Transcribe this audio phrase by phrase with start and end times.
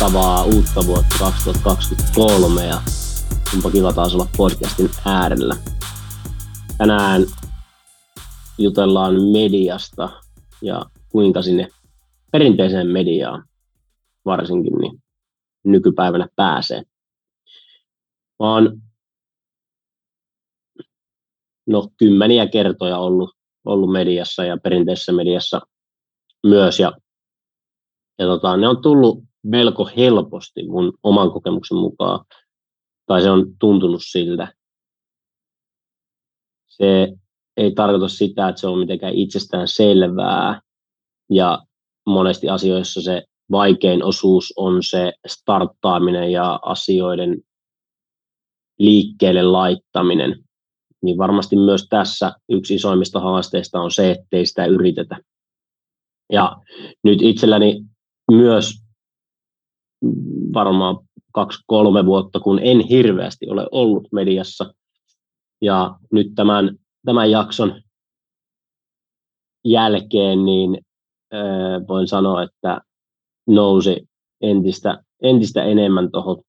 [0.00, 2.82] mahtavaa uutta vuotta 2023 ja
[3.54, 5.56] onpa kiva taas olla podcastin äärellä.
[6.78, 7.22] Tänään
[8.58, 10.08] jutellaan mediasta
[10.62, 11.68] ja kuinka sinne
[12.32, 13.44] perinteiseen mediaan
[14.24, 15.02] varsinkin niin
[15.64, 16.82] nykypäivänä pääsee.
[18.38, 18.82] Mä oon
[21.66, 23.30] no, kymmeniä kertoja ollut,
[23.64, 25.60] ollut mediassa ja perinteisessä mediassa
[26.46, 26.92] myös ja
[28.18, 32.24] ja tota, ne on tullut melko helposti mun oman kokemuksen mukaan,
[33.06, 34.54] tai se on tuntunut siltä.
[36.66, 37.08] Se
[37.56, 40.60] ei tarkoita sitä, että se on mitenkään itsestään selvää,
[41.30, 41.58] ja
[42.06, 47.42] monesti asioissa se vaikein osuus on se starttaaminen ja asioiden
[48.78, 50.44] liikkeelle laittaminen.
[51.02, 55.16] Niin varmasti myös tässä yksi isoimmista haasteista on se, ettei sitä yritetä.
[56.32, 56.56] Ja
[57.04, 57.82] nyt itselläni
[58.32, 58.79] myös
[60.54, 60.98] varmaan
[61.32, 64.74] kaksi-kolme vuotta, kun en hirveästi ole ollut mediassa.
[65.62, 67.82] Ja nyt tämän, tämän jakson
[69.64, 70.78] jälkeen niin
[71.34, 72.80] äh, voin sanoa, että
[73.46, 74.08] nousi
[74.40, 76.42] entistä, entistä enemmän tuohon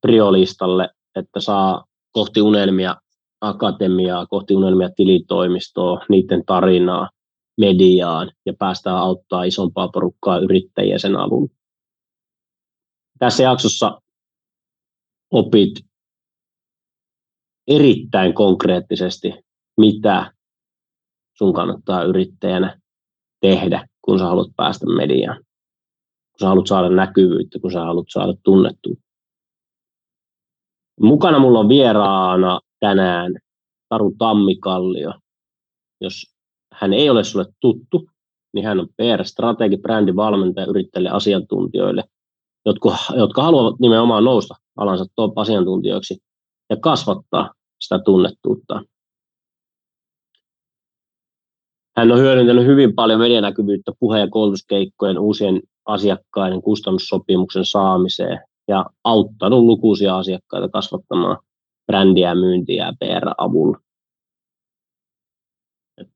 [0.00, 2.96] priolistalle, että saa kohti unelmia
[3.40, 7.10] akatemiaa, kohti unelmia tilitoimistoa, niiden tarinaa,
[7.60, 11.59] mediaan ja päästään auttaa isompaa porukkaa yrittäjiä sen avulla.
[13.20, 14.00] Tässä jaksossa
[15.30, 15.74] opit
[17.66, 19.32] erittäin konkreettisesti,
[19.80, 20.32] mitä
[21.38, 22.80] sun kannattaa yrittäjänä
[23.40, 25.36] tehdä, kun sä haluat päästä mediaan.
[26.30, 29.04] Kun sä haluat saada näkyvyyttä, kun sä haluat saada tunnettuutta.
[31.00, 33.34] Mukana mulla on vieraana tänään
[33.88, 35.12] Taru Tammikallio.
[36.00, 36.34] Jos
[36.72, 38.10] hän ei ole sulle tuttu,
[38.54, 42.04] niin hän on PR-strategi, brändivalmentaja yrittäjille asiantuntijoille,
[42.66, 46.18] jotka, jotka haluavat nimenomaan nousta alansa top-asiantuntijoiksi
[46.70, 47.50] ja kasvattaa
[47.80, 48.82] sitä tunnettuutta.
[51.96, 58.38] Hän on hyödyntänyt hyvin paljon medianäkyvyyttä puhe- ja koulutuskeikkojen uusien asiakkaiden kustannussopimuksen saamiseen
[58.68, 61.38] ja auttanut lukuisia asiakkaita kasvattamaan
[61.86, 63.78] brändiä, myyntiä ja PR-avulla.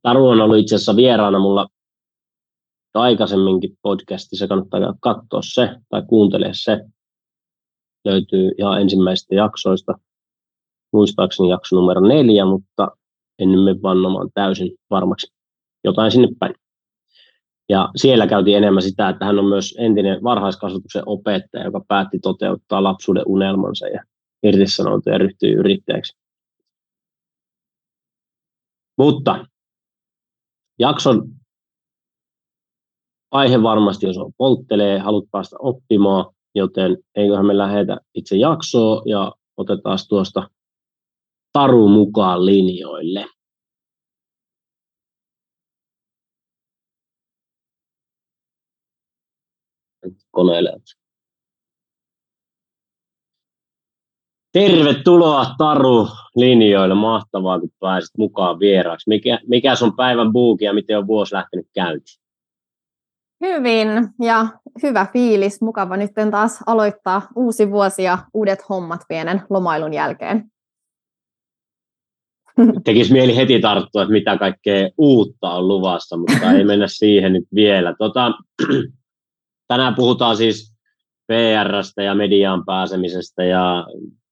[0.03, 1.69] Taru on ollut itse asiassa vieraana mulla
[3.01, 6.81] aikaisemminkin podcastissa, kannattaa katsoa se tai kuuntele se.
[8.05, 9.93] Löytyy ihan ensimmäisistä jaksoista,
[10.93, 12.89] muistaakseni jakso numero neljä, mutta
[13.39, 15.33] en mene vannomaan täysin varmaksi
[15.85, 16.55] jotain sinne päin.
[17.69, 22.83] Ja siellä käytiin enemmän sitä, että hän on myös entinen varhaiskasvatuksen opettaja, joka päätti toteuttaa
[22.83, 24.05] lapsuuden unelmansa ja
[24.43, 26.17] irtisanoutui ja ryhtyi yrittäjäksi.
[28.99, 29.47] Mutta
[30.79, 31.29] Jakson
[33.35, 39.33] aihe varmasti, jos on polttelee, haluat päästä oppimaan, joten eiköhän me lähetä itse jaksoa ja
[39.57, 40.49] otetaan tuosta
[41.53, 43.27] Taru mukaan linjoille.
[50.31, 50.73] Koneelle.
[54.53, 56.95] Tervetuloa Taru linjoille.
[56.95, 59.09] Mahtavaa, kun pääsit mukaan vieraaksi.
[59.09, 62.24] Mikä, mikä on päivän buuki ja miten on vuosi lähtenyt käyntiin?
[63.45, 63.89] Hyvin
[64.23, 64.47] ja
[64.83, 65.63] hyvä fiilis.
[65.63, 70.45] Mukava nyt taas aloittaa uusi vuosi ja uudet hommat pienen lomailun jälkeen.
[72.85, 77.45] Tekisi mieli heti tarttua, että mitä kaikkea uutta on luvassa, mutta ei mennä siihen nyt
[77.55, 77.95] vielä.
[77.99, 78.33] Tota,
[79.69, 80.75] tänään puhutaan siis
[81.27, 83.87] PRstä ja mediaan pääsemisestä ja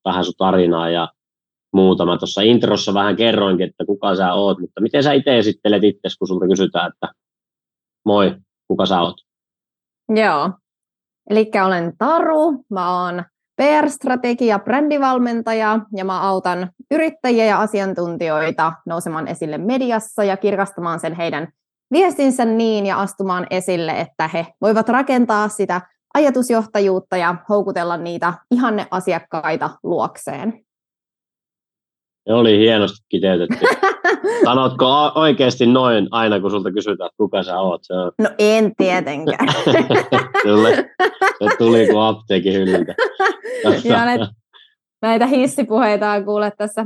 [0.05, 1.09] vähän sun tarinaa ja
[1.73, 2.05] muuta.
[2.05, 6.09] Mä tuossa introssa vähän kerroinkin, että kuka sä oot, mutta miten sä itse esittelet itse,
[6.19, 7.07] kun sulta kysytään, että
[8.05, 8.35] moi,
[8.67, 9.15] kuka sä oot?
[10.09, 10.51] Joo,
[11.29, 13.23] eli olen Taru, mä oon
[13.55, 21.47] PR-strategia, brändivalmentaja ja mä autan yrittäjiä ja asiantuntijoita nousemaan esille mediassa ja kirkastamaan sen heidän
[21.91, 25.81] viestinsä niin ja astumaan esille, että he voivat rakentaa sitä
[26.13, 30.65] ajatusjohtajuutta ja houkutella niitä ihanne asiakkaita luokseen.
[32.27, 33.65] Se oli hienosti kiteytetty.
[34.45, 37.83] Sanotko oikeasti noin aina, kun sulta kysytään, että kuka sä oot?
[37.83, 38.11] Se on...
[38.17, 39.47] No en tietenkään.
[40.43, 42.95] Kyllä, se tuli kuin apteekin hyllyltä.
[43.83, 44.27] ja näitä,
[45.01, 46.85] näitä hissipuheita on kuule tässä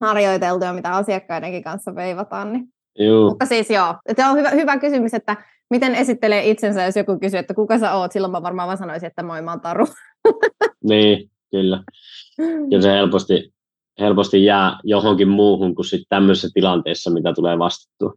[0.00, 2.52] harjoiteltu ja mitä asiakkaidenkin kanssa veivataan.
[2.52, 2.68] Niin.
[2.98, 3.28] Juu.
[3.28, 5.36] Mutta siis joo, se on hyvä, hyvä kysymys, että
[5.70, 9.06] miten esittelee itsensä, jos joku kysyy, että kuka sä oot, silloin mä varmaan vaan sanoisin,
[9.06, 9.86] että moi, mä oon Taru.
[10.84, 11.82] niin, kyllä.
[12.70, 13.52] Ja se helposti,
[14.00, 18.12] helposti jää johonkin muuhun kuin sitten tämmöisessä tilanteessa, mitä tulee vastattua.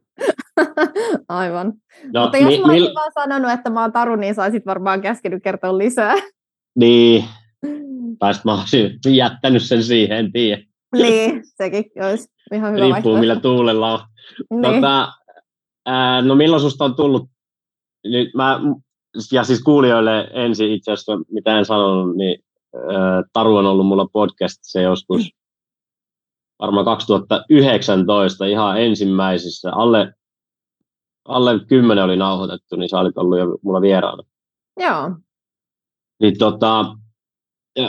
[1.27, 1.73] Aivan.
[2.13, 2.93] No, Mutta jos mi- mä olisin mil...
[2.95, 6.15] vaan sanonut, että mä oon Taru, niin saisit varmaan käskenyt kertoa lisää.
[6.75, 7.25] Niin.
[8.19, 10.63] Tai mä olisin jättänyt sen siihen, en tiedä.
[10.95, 13.99] Niin, sekin olisi ihan hyvä Riippuu millä tuulella on.
[14.49, 14.61] Niin.
[14.61, 15.13] Tota,
[15.85, 17.29] ää, no milloin susta on tullut,
[18.03, 18.59] nyt mä,
[19.31, 22.43] ja siis kuulijoille ensin itse asiassa, mitä en sanonut, niin
[22.75, 25.31] ää, Taru on ollut mulla podcast se joskus
[26.61, 30.13] varmaan 2019 ihan ensimmäisissä, alle,
[31.25, 34.23] alle 10 oli nauhoitettu, niin sä olit ollut jo mulla vieraana.
[34.79, 35.11] Joo.
[36.19, 36.95] Niin tota,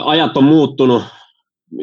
[0.03, 1.03] ajat on muuttunut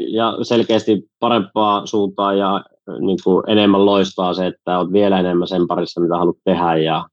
[0.09, 2.65] ja selkeästi parempaa suuntaan ja
[3.01, 7.07] niin kuin enemmän loistaa se, että olet vielä enemmän sen parissa, mitä haluat tehdä ja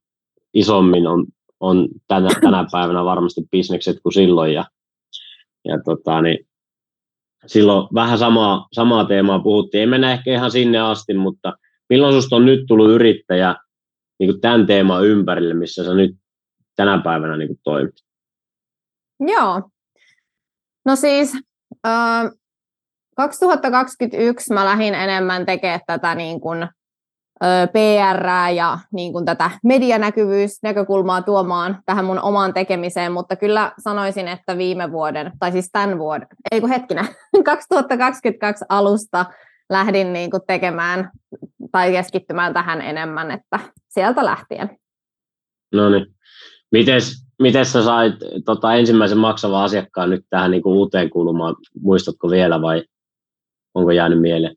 [0.54, 1.26] isommin on,
[1.60, 4.64] on tänä, tänä päivänä varmasti bisnekset kuin silloin ja,
[5.64, 6.47] ja tota, niin
[7.46, 9.80] silloin vähän samaa, samaa teemaa puhuttiin.
[9.80, 11.52] Ei mennä ehkä ihan sinne asti, mutta
[11.88, 13.56] milloin sinusta on nyt tullut yrittäjä
[14.18, 16.16] niin kuin tämän teeman ympärille, missä sä nyt
[16.76, 17.94] tänä päivänä niin kuin toimit?
[19.20, 19.70] Joo.
[20.84, 21.34] No siis
[21.86, 22.30] äh,
[23.16, 26.68] 2021 mä lähdin enemmän tekemään tätä niin kuin,
[27.72, 34.58] PR ja niin kuin tätä medianäkyvyysnäkökulmaa tuomaan tähän mun omaan tekemiseen, mutta kyllä sanoisin, että
[34.58, 37.04] viime vuoden, tai siis tämän vuoden, ei kun hetkinen,
[37.44, 39.26] 2022 alusta
[39.70, 41.10] lähdin niin kuin tekemään
[41.72, 44.78] tai keskittymään tähän enemmän, että sieltä lähtien.
[45.74, 46.06] No niin.
[46.72, 48.14] Mites, miten sä sait
[48.44, 51.56] tota, ensimmäisen maksavan asiakkaan nyt tähän niin kuin uuteen kulmaan?
[51.80, 52.84] Muistatko vielä vai
[53.74, 54.56] onko jäänyt mieleen?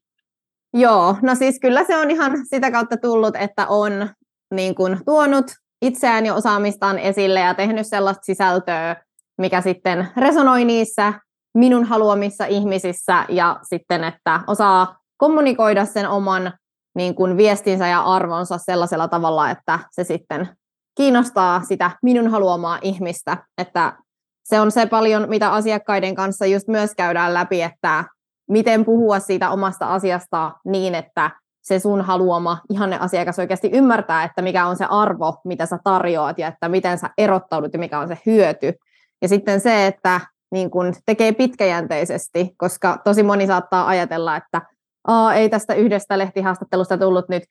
[0.74, 4.10] Joo, no siis kyllä se on ihan sitä kautta tullut, että on
[4.54, 5.46] niin kuin, tuonut
[5.82, 8.96] itseään ja osaamistaan esille ja tehnyt sellaista sisältöä,
[9.38, 11.14] mikä sitten resonoi niissä
[11.58, 16.54] minun haluamissa ihmisissä ja sitten, että osaa kommunikoida sen oman
[16.96, 20.50] niin kuin, viestinsä ja arvonsa sellaisella tavalla, että se sitten
[20.98, 23.98] kiinnostaa sitä minun haluamaa ihmistä, että
[24.44, 28.06] se on se paljon, mitä asiakkaiden kanssa just myös käydään läpi, että
[28.52, 31.32] miten puhua siitä omasta asiasta niin, että
[31.62, 36.40] se sun haluama ihanne asiakas oikeasti ymmärtää, että mikä on se arvo, mitä sä tarjoat
[36.40, 38.74] ja että miten sä erottaudut ja mikä on se hyöty.
[39.22, 40.22] Ja sitten se, että
[40.52, 44.62] niin kun tekee pitkäjänteisesti, koska tosi moni saattaa ajatella, että
[45.08, 47.44] Aa, ei tästä yhdestä lehtihaastattelusta tullut nyt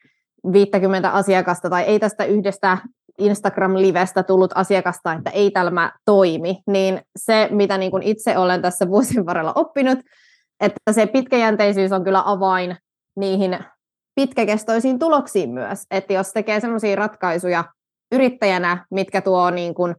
[0.52, 2.78] 50 asiakasta tai ei tästä yhdestä
[3.18, 8.88] Instagram-livestä tullut asiakasta, että ei tämä toimi, niin se, mitä niin kun itse olen tässä
[8.88, 9.98] vuosien varrella oppinut,
[10.60, 12.76] että se pitkäjänteisyys on kyllä avain
[13.16, 13.58] niihin
[14.14, 15.82] pitkäkestoisiin tuloksiin myös.
[15.90, 17.64] Että jos tekee sellaisia ratkaisuja
[18.12, 19.94] yrittäjänä, mitkä tuo niin kuin,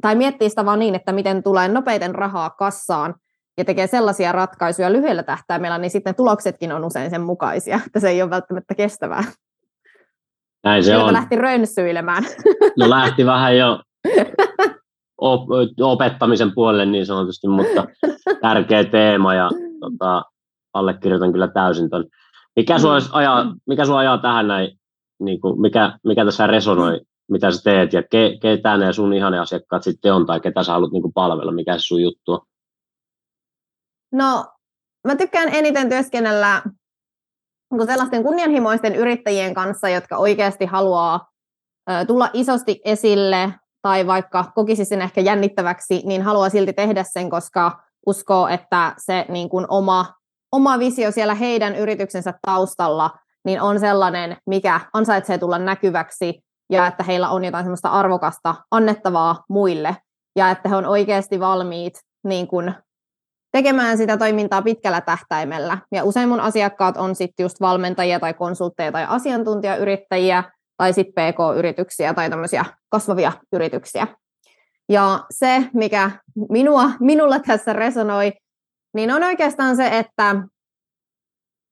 [0.00, 3.14] tai miettii sitä vaan niin, että miten tulee nopeiten rahaa kassaan
[3.58, 8.08] ja tekee sellaisia ratkaisuja lyhyellä tähtäimellä, niin sitten tuloksetkin on usein sen mukaisia, että se
[8.08, 9.24] ei ole välttämättä kestävää.
[10.64, 11.12] Näin se on.
[11.12, 12.24] lähti rönsyilemään.
[12.78, 13.82] No lähti vähän jo
[15.80, 17.84] opettamisen puolelle niin sanotusti, mutta
[18.40, 19.50] tärkeä teema ja
[19.80, 20.22] tota,
[20.72, 22.04] allekirjoitan kyllä täysin ton.
[22.56, 24.78] Mikä sua, ajaa, mikä sua ajaa tähän näin,
[25.20, 29.38] niin kuin, mikä, mikä tässä resonoi, mitä sä teet ja ke, ketä ne sun ihane
[29.38, 32.40] asiakkaat sitten on tai ketä sä haluat niin kuin palvella, mikä se sun juttu on?
[34.12, 34.44] No,
[35.06, 36.62] mä tykkään eniten työskennellä
[37.86, 41.28] sellaisten kunnianhimoisten yrittäjien kanssa, jotka oikeasti haluaa
[42.06, 47.87] tulla isosti esille tai vaikka kokisi sen ehkä jännittäväksi, niin haluaa silti tehdä sen, koska
[48.08, 50.14] uskoo, että se niin kuin oma,
[50.52, 53.10] oma visio siellä heidän yrityksensä taustalla
[53.44, 56.40] niin on sellainen, mikä ansaitsee tulla näkyväksi
[56.72, 59.96] ja että heillä on jotain semmoista arvokasta annettavaa muille
[60.36, 62.74] ja että he on oikeasti valmiit niin kuin
[63.52, 65.78] tekemään sitä toimintaa pitkällä tähtäimellä.
[65.92, 70.44] Ja usein mun asiakkaat on sitten just valmentajia tai konsultteja tai asiantuntijayrittäjiä
[70.76, 74.06] tai sitten PK-yrityksiä tai tämmöisiä kasvavia yrityksiä.
[74.88, 76.10] Ja se, mikä
[76.50, 78.32] minua, minulla tässä resonoi,
[78.94, 80.36] niin on oikeastaan se, että,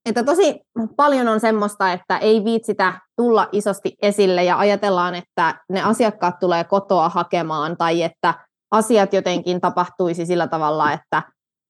[0.08, 0.60] että tosi
[0.96, 6.64] paljon on semmoista, että ei viitsitä tulla isosti esille ja ajatellaan, että ne asiakkaat tulee
[6.64, 8.34] kotoa hakemaan tai että
[8.70, 11.22] asiat jotenkin tapahtuisi sillä tavalla, että,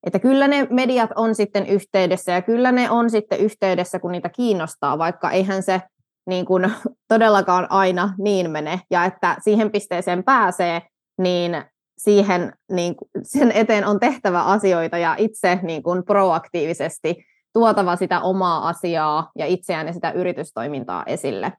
[0.06, 4.28] että kyllä ne mediat on sitten yhteydessä ja kyllä ne on sitten yhteydessä, kun niitä
[4.28, 5.82] kiinnostaa, vaikka eihän se
[6.26, 6.72] niin kuin
[7.08, 10.82] todellakaan aina niin mene ja että siihen pisteeseen pääsee,
[11.18, 11.64] niin
[11.98, 18.68] siihen niin sen eteen on tehtävä asioita ja itse niin kuin proaktiivisesti tuotava sitä omaa
[18.68, 21.52] asiaa ja itseään ja sitä yritystoimintaa esille.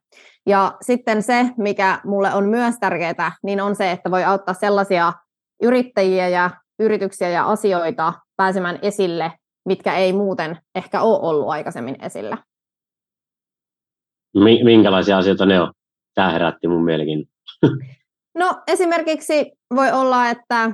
[0.46, 5.14] Ja sitten se, mikä mulle on myös tärkeää, niin on se, että voi auttaa sellaisia
[5.62, 6.50] yrittäjiä ja
[6.80, 9.32] yrityksiä ja asioita pääsemään esille,
[9.66, 12.38] mitkä ei muuten ehkä ole ollut aikaisemmin esillä.
[14.64, 15.74] Minkälaisia asioita ne on?
[16.18, 17.30] tämä herätti mun mielikin.
[18.38, 20.72] No esimerkiksi voi olla, että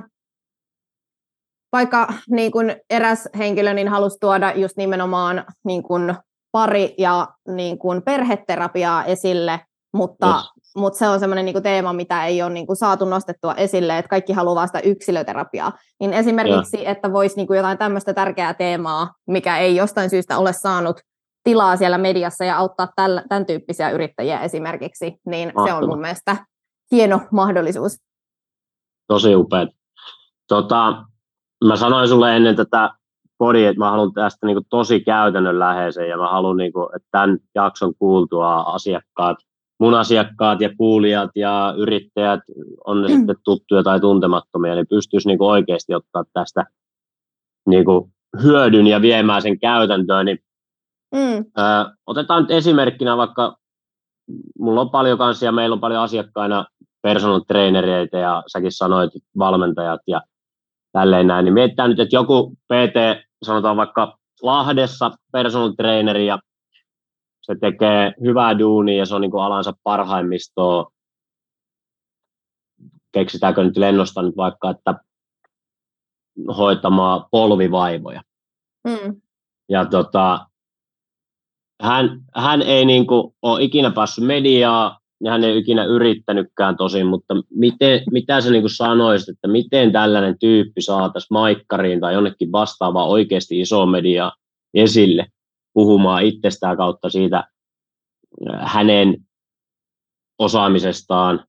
[1.72, 6.14] vaikka niin kuin eräs henkilö niin halusi tuoda just nimenomaan niin kuin
[6.52, 9.60] pari- ja niin kuin perheterapiaa esille,
[9.94, 10.72] mutta, yes.
[10.76, 14.08] mutta se on semmoinen niin teema, mitä ei ole niin kuin saatu nostettua esille, että
[14.08, 15.72] kaikki haluaa sitä yksilöterapiaa.
[16.00, 16.90] Niin esimerkiksi, ja.
[16.90, 21.00] että voisi niin kuin jotain tämmöistä tärkeää teemaa, mikä ei jostain syystä ole saanut
[21.44, 25.66] tilaa siellä mediassa ja auttaa tällä, tämän tyyppisiä yrittäjiä esimerkiksi, niin Mahtava.
[25.66, 26.36] se on mun mielestä
[26.90, 27.96] hieno mahdollisuus.
[29.08, 29.66] Tosi upea.
[30.48, 31.04] Tota,
[31.64, 32.90] mä sanoin sulle ennen tätä
[33.38, 37.08] podi, että mä haluan tästä niin kuin tosi käytännönläheisen ja mä haluan, niin kuin, että
[37.10, 39.36] tämän jakson kuultua asiakkaat,
[39.80, 42.40] mun asiakkaat ja kuulijat ja yrittäjät,
[42.84, 46.64] on ne sitten tuttuja tai tuntemattomia, niin pystyisi niin kuin oikeasti ottaa tästä
[47.66, 48.12] niin kuin
[48.42, 50.26] hyödyn ja viemään sen käytäntöön.
[50.26, 50.38] Niin,
[51.14, 51.44] mm.
[51.58, 53.56] ö, otetaan nyt esimerkkinä vaikka,
[54.58, 56.66] mulla on paljon kansia, meillä on paljon asiakkaina
[57.04, 60.20] personal trainereita ja säkin sanoit valmentajat ja
[60.92, 66.38] tälleen näin, niin mietitään nyt, että joku PT, sanotaan vaikka Lahdessa personal traineri ja
[67.42, 70.90] se tekee hyvää duunia ja se on niin kuin alansa parhaimmistoa.
[73.12, 74.94] Keksitäänkö nyt lennosta nyt vaikka, että
[76.56, 78.22] hoitamaan polvivaivoja.
[78.88, 79.20] Mm.
[79.68, 80.46] Ja tota,
[81.82, 84.98] hän, hän ei niin kuin ole ikinä päässyt mediaa,
[85.30, 90.82] hän ei ikinä yrittänytkään tosin, mutta miten, mitä sä niin sanoisit, että miten tällainen tyyppi
[90.82, 94.32] saataisiin maikkariin tai jonnekin vastaavaan oikeasti iso media
[94.74, 95.26] esille
[95.72, 99.16] puhumaan itsestään kautta siitä äh, hänen
[100.38, 101.44] osaamisestaan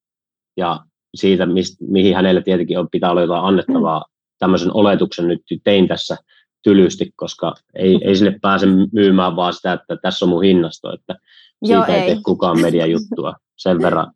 [0.58, 0.80] ja
[1.16, 4.06] siitä, mist, mihin hänellä tietenkin on, pitää olla jotain annettavaa.
[4.40, 6.18] Tämmöisen oletuksen nyt tein tässä
[6.66, 11.16] tylysti, koska ei, ei sinne pääse myymään vaan sitä, että tässä on mun hinnasto, että
[11.66, 12.06] siitä Joo, ei, ei.
[12.06, 14.12] tee kukaan mediajuttua sen verran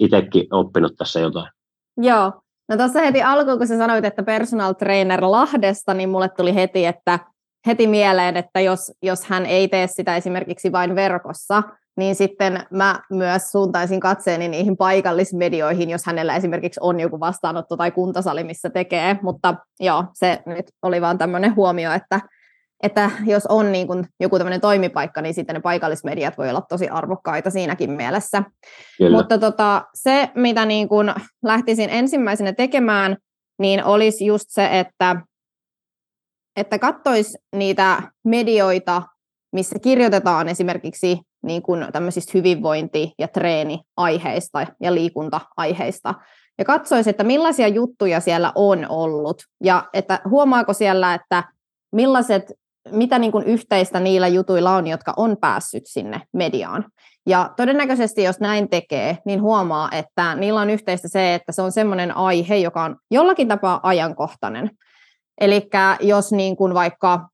[0.00, 1.52] itsekin oppinut tässä jotain.
[1.96, 2.32] Joo,
[2.68, 6.86] no tuossa heti alkuun, kun sä sanoit, että personal trainer Lahdesta, niin mulle tuli heti,
[6.86, 7.18] että
[7.66, 11.62] heti mieleen, että jos, jos hän ei tee sitä esimerkiksi vain verkossa,
[12.00, 17.90] niin sitten mä myös suuntaisin katseeni niihin paikallismedioihin, jos hänellä esimerkiksi on joku vastaanotto tai
[17.90, 19.16] kuntasali, missä tekee.
[19.22, 22.20] Mutta joo, se nyt oli vaan tämmöinen huomio, että
[22.82, 26.88] että jos on niin kuin joku tämmöinen toimipaikka, niin sitten ne paikallismediat voi olla tosi
[26.88, 28.42] arvokkaita siinäkin mielessä.
[28.98, 29.16] Kyllä.
[29.16, 31.12] Mutta tota, se, mitä niin kuin
[31.44, 33.16] lähtisin ensimmäisenä tekemään,
[33.58, 35.16] niin olisi just se, että,
[36.56, 39.02] että katsoisi niitä medioita,
[39.52, 46.14] missä kirjoitetaan esimerkiksi niin kuin tämmöisistä hyvinvointi- ja treeniaiheista ja liikunta-aiheista.
[46.58, 49.42] Ja katsoisi, että millaisia juttuja siellä on ollut.
[49.64, 51.44] Ja että huomaako siellä, että
[51.92, 52.52] millaiset
[52.90, 56.84] mitä niin kuin yhteistä niillä jutuilla on, jotka on päässyt sinne mediaan.
[57.26, 61.72] Ja todennäköisesti, jos näin tekee, niin huomaa, että niillä on yhteistä se, että se on
[61.72, 64.70] semmoinen aihe, joka on jollakin tapaa ajankohtainen.
[65.40, 65.68] Eli
[66.00, 67.28] jos niin kuin vaikka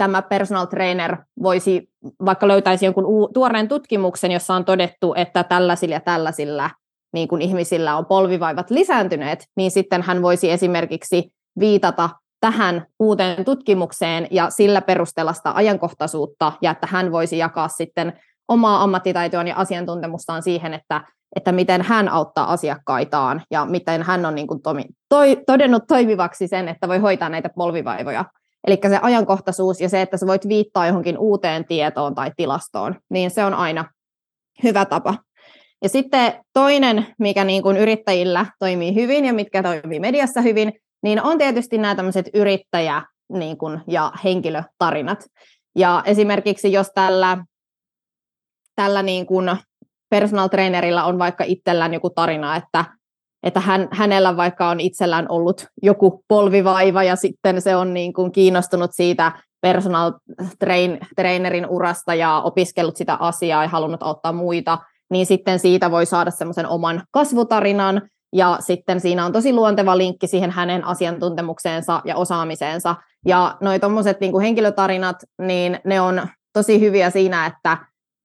[0.00, 1.88] tämä personal trainer voisi,
[2.24, 6.70] vaikka löytäisi jonkun tuoreen tutkimuksen, jossa on todettu, että tällaisilla ja tällaisilla
[7.12, 14.26] niin kuin ihmisillä on polvivaivat lisääntyneet, niin sitten hän voisi esimerkiksi viitata tähän uuteen tutkimukseen
[14.30, 18.12] ja sillä perusteella sitä ajankohtaisuutta ja että hän voisi jakaa sitten
[18.48, 21.00] omaa ammattitaitoaan ja asiantuntemustaan siihen, että,
[21.36, 26.48] että miten hän auttaa asiakkaitaan ja miten hän on niin kuin tomi, toi, todennut toimivaksi
[26.48, 28.24] sen, että voi hoitaa näitä polvivaivoja.
[28.66, 33.30] Eli se ajankohtaisuus ja se, että sä voit viittaa johonkin uuteen tietoon tai tilastoon, niin
[33.30, 33.84] se on aina
[34.62, 35.14] hyvä tapa.
[35.82, 41.22] Ja sitten toinen, mikä niin kuin yrittäjillä toimii hyvin ja mitkä toimii mediassa hyvin, niin
[41.22, 43.02] on tietysti nämä tämmöiset yrittäjä
[43.32, 45.24] niin kuin, ja henkilötarinat.
[45.76, 47.44] Ja esimerkiksi jos tällä,
[48.74, 49.56] tällä niin kuin
[50.10, 52.84] personal trainerilla on vaikka itsellään joku tarina, että,
[53.42, 58.32] että hän, hänellä vaikka on itsellään ollut joku polvivaiva ja sitten se on niin kuin
[58.32, 60.12] kiinnostunut siitä personal
[60.58, 64.78] train, trainerin urasta ja opiskellut sitä asiaa ja halunnut auttaa muita,
[65.10, 70.26] niin sitten siitä voi saada semmoisen oman kasvutarinan, ja sitten siinä on tosi luonteva linkki
[70.26, 72.96] siihen hänen asiantuntemukseensa ja osaamiseensa.
[73.26, 77.78] Ja noi tuommoiset niin henkilötarinat, niin ne on tosi hyviä siinä, että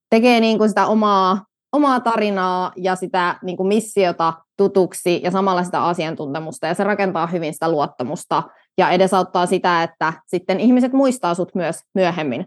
[0.09, 1.45] tekee niin kuin sitä omaa,
[1.75, 6.67] omaa tarinaa ja sitä niin kuin missiota tutuksi ja samalla sitä asiantuntemusta.
[6.67, 8.43] Ja se rakentaa hyvin sitä luottamusta
[8.77, 12.45] ja edesauttaa sitä, että sitten ihmiset muistaa sut myös myöhemmin.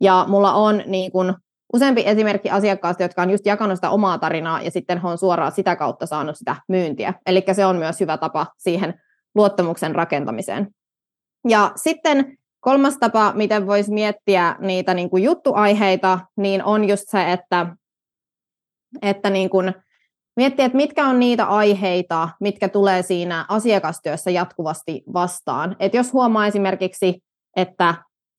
[0.00, 1.34] Ja mulla on niin kuin
[1.72, 5.76] useampi esimerkki asiakkaasta, jotka on just jakanut sitä omaa tarinaa ja sitten on suoraan sitä
[5.76, 7.14] kautta saanut sitä myyntiä.
[7.26, 8.94] Eli se on myös hyvä tapa siihen
[9.34, 10.68] luottamuksen rakentamiseen.
[11.48, 17.32] Ja sitten kolmas tapa, miten voisi miettiä niitä niin kuin juttuaiheita, niin on just se,
[17.32, 17.66] että
[19.02, 19.72] että niin kun
[20.36, 25.76] miettiä, että mitkä on niitä aiheita, mitkä tulee siinä asiakastyössä jatkuvasti vastaan.
[25.80, 27.22] Et jos huomaa esimerkiksi,
[27.56, 27.94] että,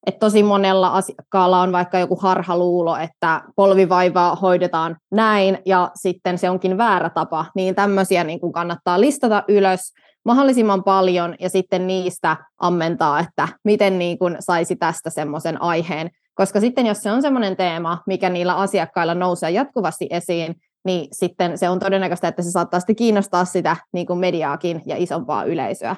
[0.07, 6.49] että tosi monella asiakkaalla on vaikka joku harhaluulo, että polvivaivaa hoidetaan näin ja sitten se
[6.49, 9.93] onkin väärä tapa, niin tämmöisiä niin kuin kannattaa listata ylös
[10.25, 16.09] mahdollisimman paljon ja sitten niistä ammentaa, että miten niin kuin saisi tästä semmoisen aiheen.
[16.35, 21.57] Koska sitten jos se on semmoinen teema, mikä niillä asiakkailla nousee jatkuvasti esiin, niin sitten
[21.57, 25.95] se on todennäköistä, että se saattaa sitten kiinnostaa sitä niin kuin mediaakin ja isompaa yleisöä.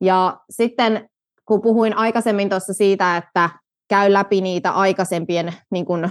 [0.00, 1.08] Ja sitten
[1.44, 3.50] kun puhuin aikaisemmin tuossa siitä, että
[3.88, 6.10] käy läpi niitä aikaisempien, niin kuin,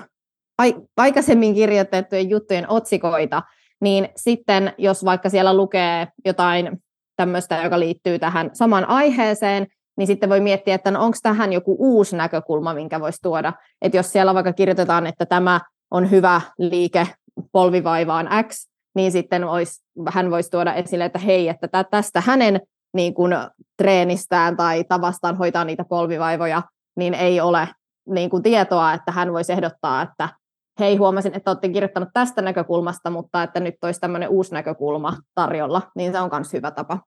[0.58, 3.44] ai, aikaisemmin kirjoitettujen juttujen otsikoita,
[3.82, 6.82] niin sitten jos vaikka siellä lukee jotain
[7.16, 9.68] tämmöistä, joka liittyy tähän samaan aiheeseen,
[10.00, 13.54] niin sitten voi miettiä, että no onko tähän joku uusi näkökulma, minkä voisi tuoda.
[13.82, 17.08] Että jos siellä vaikka kirjoitetaan, että tämä on hyvä liike
[17.52, 22.62] polvivaivaan X, niin sitten vois, hän voisi tuoda esille, että hei, että tästä hänen
[22.94, 23.34] niin kuin,
[23.78, 26.62] treenistään tai tavastaan hoitaa niitä polvivaivoja,
[26.98, 27.68] niin ei ole
[28.10, 30.30] niin kuin, tietoa, että hän voisi ehdottaa, että
[30.80, 35.82] hei, huomasin, että olette kirjoittanut tästä näkökulmasta, mutta että nyt olisi tämmöinen uusi näkökulma tarjolla,
[35.96, 37.00] niin se on myös hyvä tapa.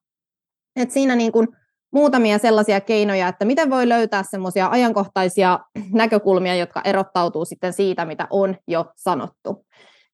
[0.75, 1.47] Et siinä niin kuin
[1.93, 5.59] muutamia sellaisia keinoja, että miten voi löytää semmoisia ajankohtaisia
[5.91, 9.65] näkökulmia, jotka erottautuu sitten siitä, mitä on jo sanottu.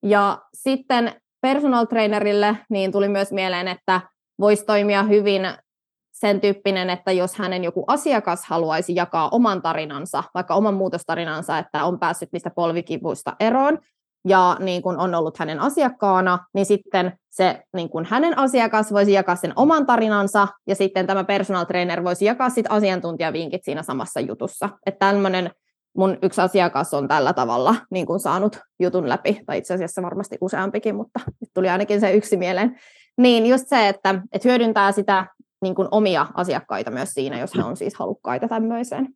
[0.03, 4.01] Ja sitten personal trainerille niin tuli myös mieleen, että
[4.39, 5.41] voisi toimia hyvin
[6.11, 11.85] sen tyyppinen, että jos hänen joku asiakas haluaisi jakaa oman tarinansa, vaikka oman muutostarinansa, että
[11.85, 13.79] on päässyt niistä polvikivuista eroon,
[14.27, 19.13] ja niin kun on ollut hänen asiakkaana, niin sitten se niin kun hänen asiakas voisi
[19.13, 24.19] jakaa sen oman tarinansa, ja sitten tämä personal trainer voisi jakaa sit asiantuntijavinkit siinä samassa
[24.19, 24.69] jutussa.
[24.85, 25.51] Että tämmöinen
[25.97, 30.37] mun yksi asiakas on tällä tavalla niin kun saanut jutun läpi, tai itse asiassa varmasti
[30.41, 32.79] useampikin, mutta nyt tuli ainakin se yksi mieleen.
[33.17, 35.25] Niin just se, että, että hyödyntää sitä
[35.61, 39.07] niin kun omia asiakkaita myös siinä, jos he on siis halukkaita tämmöiseen.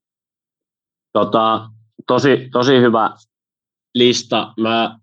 [1.14, 1.70] Tota,
[2.08, 3.10] tosi, tosi hyvä
[3.94, 4.54] lista.
[4.60, 5.00] Mä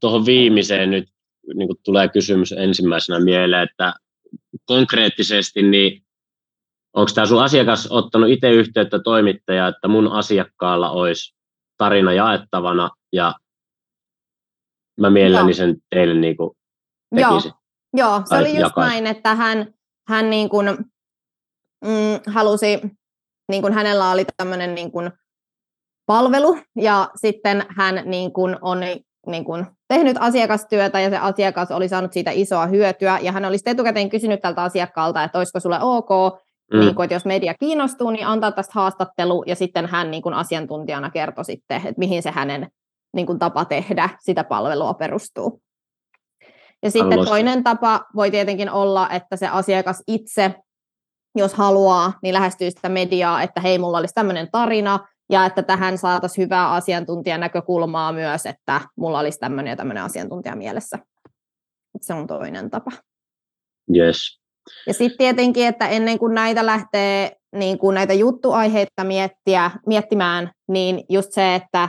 [0.00, 1.08] tuohon viimeiseen nyt
[1.54, 3.94] niin tulee kysymys ensimmäisenä mieleen, että
[4.64, 6.02] konkreettisesti niin
[6.96, 11.34] onko tämä sun asiakas ottanut itse yhteyttä toimittaja, että mun asiakkaalla olisi
[11.78, 13.34] tarina jaettavana ja
[15.00, 16.50] mä mielelläni sen teille niin kuin
[17.14, 17.52] tekisin.
[17.96, 18.90] Joo, Joo se oli just jakaisi.
[18.90, 19.74] näin, että hän,
[20.08, 20.66] hän niin kuin,
[21.84, 22.80] mm, halusi,
[23.48, 25.12] niin kuin hänellä oli tämmöinen niin kuin
[26.08, 28.80] palvelu ja sitten hän niin kuin on
[29.26, 33.70] niin kuin tehnyt asiakastyötä ja se asiakas oli saanut siitä isoa hyötyä ja hän olisi
[33.70, 36.08] etukäteen kysynyt tältä asiakkaalta, että olisiko sulle ok,
[36.72, 36.80] mm.
[36.80, 40.34] niin kuin, että jos media kiinnostuu, niin antaa tästä haastattelu ja sitten hän niin kuin
[40.34, 42.68] asiantuntijana kertoi sitten, että mihin se hänen
[43.16, 45.62] niin kuin tapa tehdä sitä palvelua perustuu.
[46.82, 47.30] Ja sitten Haluaisin.
[47.30, 50.54] toinen tapa voi tietenkin olla, että se asiakas itse,
[51.36, 54.98] jos haluaa, niin lähestyy sitä mediaa, että hei, mulla olisi tämmöinen tarina,
[55.30, 60.98] ja että tähän saataisiin hyvää asiantuntijanäkökulmaa myös, että mulla olisi tämmöinen ja tämmöinen asiantuntija mielessä.
[62.00, 62.90] Se on toinen tapa.
[63.96, 64.40] Yes.
[64.86, 71.04] Ja sitten tietenkin, että ennen kuin näitä lähtee niin kuin näitä juttuaiheita miettiä, miettimään, niin
[71.08, 71.88] just se, että,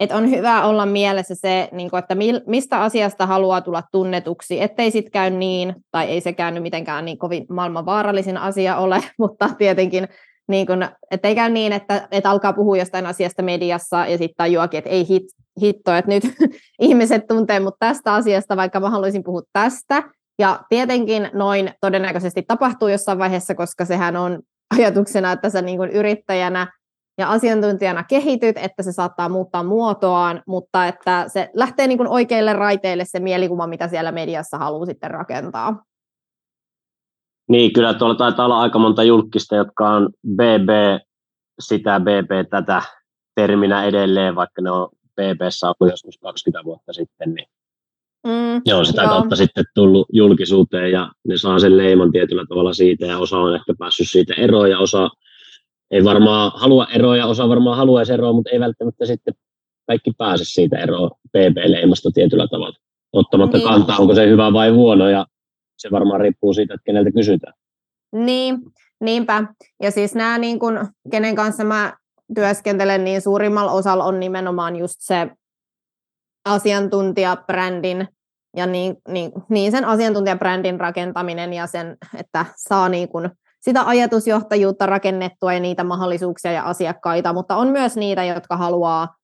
[0.00, 2.16] että on hyvä olla mielessä se, niin kuin, että
[2.46, 7.18] mistä asiasta haluaa tulla tunnetuksi, ettei sitten käy niin, tai ei se käynyt mitenkään niin
[7.18, 10.08] kovin maailman vaarallisin asia ole, mutta tietenkin
[10.48, 14.36] niin kun, että ei käy niin, että, että alkaa puhua jostain asiasta mediassa ja sitten
[14.36, 15.22] tajuakin, että ei hit,
[15.62, 16.24] hitto, että nyt
[16.80, 20.02] ihmiset tuntee mut tästä asiasta, vaikka mä haluaisin puhua tästä.
[20.38, 24.42] Ja tietenkin noin todennäköisesti tapahtuu jossain vaiheessa, koska sehän on
[24.78, 26.66] ajatuksena, että sä niin kun yrittäjänä
[27.18, 33.04] ja asiantuntijana kehityt, että se saattaa muuttaa muotoaan, mutta että se lähtee niin oikeille raiteille
[33.06, 35.82] se mielikuva, mitä siellä mediassa haluaa sitten rakentaa.
[37.52, 40.68] Niin, kyllä tuolla taitaa olla aika monta julkista, jotka on BB
[41.60, 42.82] sitä, BB tätä
[43.34, 47.46] terminä edelleen, vaikka ne on BBssä ollut joskus 20 vuotta sitten, niin
[48.26, 49.10] mm, on sitä joo.
[49.10, 53.54] kautta sitten tullut julkisuuteen ja ne saa sen leiman tietyllä tavalla siitä ja osa on
[53.54, 55.10] ehkä päässyt siitä eroon ja osa
[55.90, 59.34] ei varmaan halua eroa ja osa varmaan haluaisi eroa, mutta ei välttämättä sitten
[59.86, 62.76] kaikki pääse siitä eroon BB-leimasta tietyllä tavalla.
[63.12, 63.68] Ottamatta niin.
[63.68, 65.26] kantaa, onko se hyvä vai huono ja
[65.82, 67.54] se varmaan riippuu siitä, että keneltä kysytään.
[68.12, 68.58] Niin,
[69.00, 69.44] niinpä.
[69.82, 71.96] Ja siis nämä, niin kun, kenen kanssa mä
[72.34, 75.30] työskentelen, niin suurimmalla osalla on nimenomaan just se
[76.44, 78.08] asiantuntijabrändin
[78.56, 84.86] ja niin, niin, niin sen asiantuntijabrändin rakentaminen ja sen, että saa niin kun sitä ajatusjohtajuutta
[84.86, 89.14] rakennettua ja niitä mahdollisuuksia ja asiakkaita, mutta on myös niitä, jotka haluaa,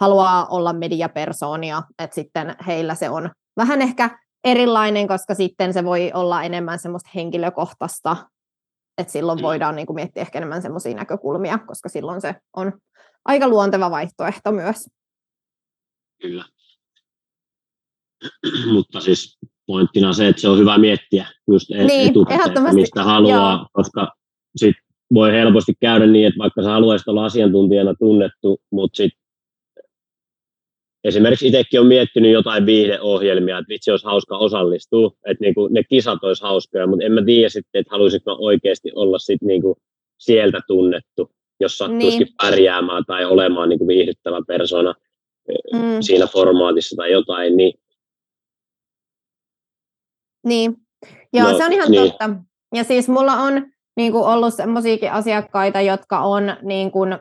[0.00, 6.10] haluaa olla mediapersoonia, että sitten heillä se on vähän ehkä erilainen, koska sitten se voi
[6.14, 8.16] olla enemmän semmoista henkilökohtaista,
[8.98, 9.42] että silloin mm.
[9.42, 12.72] voidaan niin kuin miettiä ehkä enemmän semmoisia näkökulmia, koska silloin se on
[13.24, 14.76] aika luonteva vaihtoehto myös.
[16.22, 16.44] Kyllä.
[18.74, 23.52] Mutta siis pointtina se, että se on hyvä miettiä just e- niin, etukäteen, mistä haluaa,
[23.52, 23.66] Joo.
[23.72, 24.12] koska
[24.56, 24.76] sit
[25.14, 29.20] voi helposti käydä niin, että vaikka sä haluaisit olla asiantuntijana tunnettu, mutta sitten
[31.08, 36.24] esimerkiksi itsekin on miettinyt jotain viihdeohjelmia, että vitsi olisi hauska osallistua, että niinku ne kisat
[36.24, 39.76] olisi hauskoja, mutta en mä tiedä sitten, että haluaisinko oikeasti olla sit niinku
[40.18, 42.34] sieltä tunnettu, jos sattuisikin niin.
[42.42, 44.94] pärjäämään tai olemaan niinku viihdyttävä persona
[45.72, 45.80] mm.
[46.00, 47.72] siinä formaatissa tai jotain, niin
[50.46, 50.76] niin,
[51.32, 52.10] joo, no, se on ihan niin.
[52.10, 52.30] totta.
[52.74, 53.66] Ja siis mulla on
[53.96, 57.18] niin kuin ollut sellaisiakin asiakkaita, jotka on niin kuin,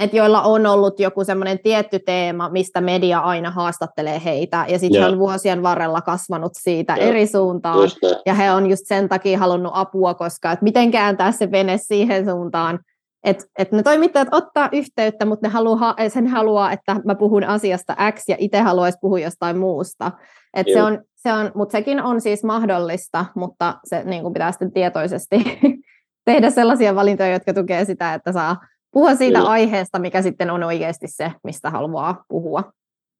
[0.00, 5.02] että joilla on ollut joku semmoinen tietty teema, mistä media aina haastattelee heitä, ja sitten
[5.02, 7.02] he on vuosien varrella kasvanut siitä ja.
[7.02, 7.90] eri suuntaan,
[8.26, 12.24] ja he on just sen takia halunnut apua, koska että miten kääntää se vene siihen
[12.30, 12.78] suuntaan,
[13.24, 17.96] että et ne toimittajat ottaa yhteyttä, mutta ne haluaa, sen haluaa, että mä puhun asiasta
[18.12, 20.10] X, ja itse haluaisi puhua jostain muusta.
[20.54, 24.72] Et se on, se on, mutta sekin on siis mahdollista, mutta se niin pitää sitten
[24.72, 25.36] tietoisesti
[26.24, 28.56] tehdä sellaisia valintoja, jotka tukee sitä, että saa
[28.92, 29.50] puhua siitä Kyllä.
[29.50, 32.64] aiheesta, mikä sitten on oikeasti se, mistä haluaa puhua.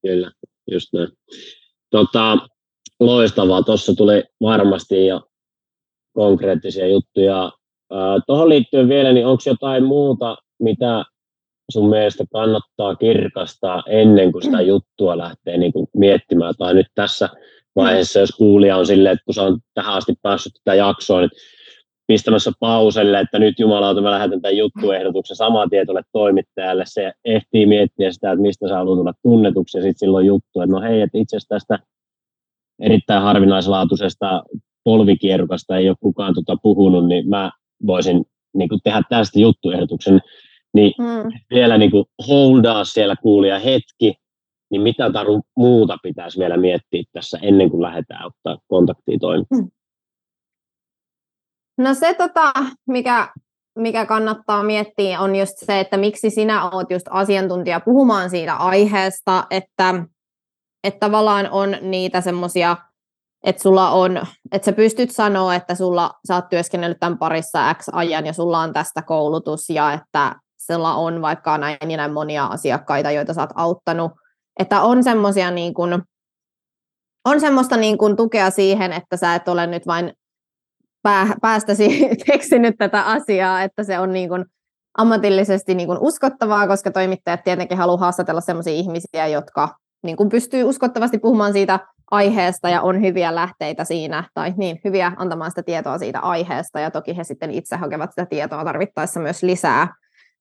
[0.02, 0.30] Kyllä,
[0.70, 1.09] just näin.
[1.90, 2.38] Tota,
[3.00, 3.62] loistavaa.
[3.62, 5.20] Tuossa tuli varmasti jo
[6.14, 7.52] konkreettisia juttuja.
[8.26, 11.04] Tuohon liittyen vielä, niin onko jotain muuta, mitä
[11.70, 17.28] sun mielestä kannattaa kirkastaa ennen kuin sitä juttua lähtee niin kuin miettimään, tai nyt tässä
[17.76, 21.30] vaiheessa, jos kuulija on silleen, että kun sä on tähän asti päässyt tätä jaksoa, niin
[22.11, 26.85] pistämässä pauselle, että nyt jumalauta mä lähetän tämän juttuehdotuksen samaan tietolle toimittajalle.
[26.87, 30.73] Se ehtii miettiä sitä, että mistä sä haluat tulla tunnetuksi ja sitten silloin juttu, että
[30.73, 31.79] no hei, että itse asiassa tästä
[32.81, 34.42] erittäin harvinaislaatuisesta
[34.85, 37.51] polvikierukasta ei ole kukaan tuota puhunut, niin mä
[37.87, 40.20] voisin niin kuin tehdä tästä juttuehdotuksen.
[40.75, 41.33] Niin mm.
[41.55, 44.14] vielä niin kuin holdaa siellä kuulija hetki,
[44.70, 49.62] niin mitä taru muuta pitäisi vielä miettiä tässä ennen kuin lähdetään ottaa kontaktia toimimaan?
[49.64, 49.70] Mm.
[51.81, 52.53] No se, tota,
[52.87, 53.29] mikä,
[53.79, 59.45] mikä kannattaa miettiä, on just se, että miksi sinä oot just asiantuntija puhumaan siitä aiheesta,
[59.51, 59.95] että,
[60.85, 62.77] että tavallaan on niitä semmoisia,
[63.45, 64.16] että sulla on,
[64.53, 68.59] että sä pystyt sanoa, että sulla, sä oot työskennellyt tämän parissa X ajan ja sulla
[68.59, 73.40] on tästä koulutus ja että sulla on vaikka näin ja näin monia asiakkaita, joita sä
[73.40, 74.12] oot auttanut,
[74.59, 76.03] että on semmoisia niin kuin,
[77.25, 80.12] on semmoista niin kuin tukea siihen, että sä et ole nyt vain
[81.03, 84.45] pää, päästäsi keksinyt tätä asiaa, että se on niin kuin
[84.99, 89.69] ammatillisesti niin kuin uskottavaa, koska toimittajat tietenkin haluaa haastatella sellaisia ihmisiä, jotka
[90.03, 95.13] niin kuin pystyy uskottavasti puhumaan siitä aiheesta ja on hyviä lähteitä siinä, tai niin, hyviä
[95.17, 99.43] antamaan sitä tietoa siitä aiheesta, ja toki he sitten itse hakevat sitä tietoa tarvittaessa myös
[99.43, 99.89] lisää,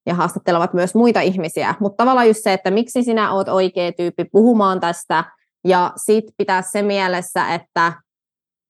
[0.05, 1.75] ja haastattelevat myös muita ihmisiä.
[1.79, 5.23] Mutta tavallaan just se, että miksi sinä oot oikea tyyppi puhumaan tästä,
[5.67, 7.93] ja sitten pitää se mielessä, että,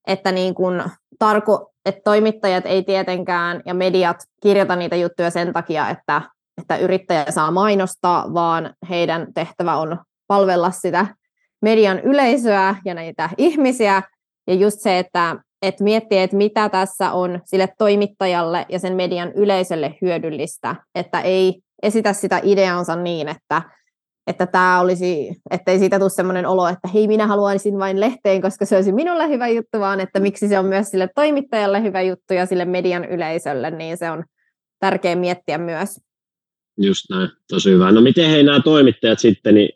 [0.07, 0.83] että niin kun
[1.19, 6.21] tarko, että toimittajat ei tietenkään ja mediat kirjoita niitä juttuja sen takia, että,
[6.61, 9.97] että yrittäjä saa mainostaa, vaan heidän tehtävä on
[10.27, 11.07] palvella sitä
[11.61, 14.03] median yleisöä ja näitä ihmisiä.
[14.47, 19.31] Ja just se, että, että miettii, että mitä tässä on sille toimittajalle ja sen median
[19.31, 23.61] yleisölle hyödyllistä, että ei esitä sitä ideansa niin, että
[24.29, 28.65] että tämä olisi, ettei siitä tule sellainen olo, että hei, minä haluaisin vain lehteen, koska
[28.65, 32.33] se olisi minulle hyvä juttu, vaan että miksi se on myös sille toimittajalle hyvä juttu
[32.33, 34.23] ja sille median yleisölle, niin se on
[34.79, 35.89] tärkeä miettiä myös.
[36.77, 37.91] Just näin, tosi hyvä.
[37.91, 39.69] No miten hei nämä toimittajat sitten, niin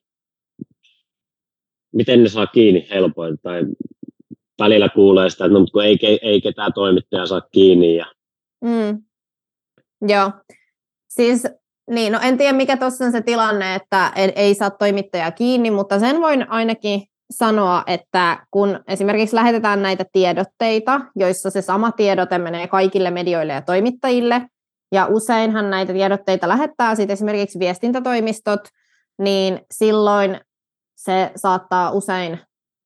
[1.93, 3.37] miten ne saa kiinni helpoin?
[3.41, 3.63] Tai
[4.59, 7.95] välillä kuulee sitä, että no, kun ei, ei ketään toimittaja saa kiinni.
[7.95, 8.05] Ja...
[8.61, 9.03] Mm.
[10.07, 10.31] Joo.
[11.09, 11.43] Siis
[11.89, 15.99] niin, no en tiedä mikä tuossa on se tilanne, että ei saa toimittajaa kiinni, mutta
[15.99, 22.67] sen voin ainakin sanoa, että kun esimerkiksi lähetetään näitä tiedotteita, joissa se sama tiedote menee
[22.67, 24.41] kaikille medioille ja toimittajille,
[24.91, 28.61] ja useinhan näitä tiedotteita lähettää sitten esimerkiksi viestintätoimistot,
[29.19, 30.41] niin silloin
[30.95, 32.39] se saattaa usein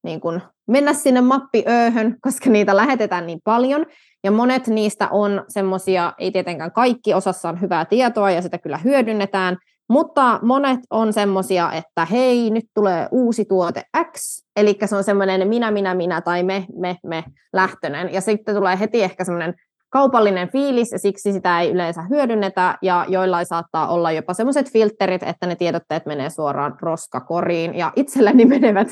[0.03, 3.85] niin kuin mennä sinne mappiööhön, koska niitä lähetetään niin paljon,
[4.23, 8.77] ja monet niistä on semmoisia, ei tietenkään kaikki, osassa on hyvää tietoa ja sitä kyllä
[8.77, 9.57] hyödynnetään,
[9.89, 15.47] mutta monet on semmoisia, että hei, nyt tulee uusi tuote X, eli se on semmoinen
[15.47, 18.13] minä, minä, minä tai me, me, me lähtöinen.
[18.13, 19.53] Ja sitten tulee heti ehkä semmoinen
[19.89, 25.23] kaupallinen fiilis ja siksi sitä ei yleensä hyödynnetä ja joillain saattaa olla jopa semmoiset filterit,
[25.23, 28.87] että ne tiedotteet menee suoraan roskakoriin ja itselläni menevät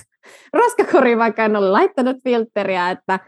[0.53, 3.19] roskakoriin, vaikka en ole laittanut filteriä, että,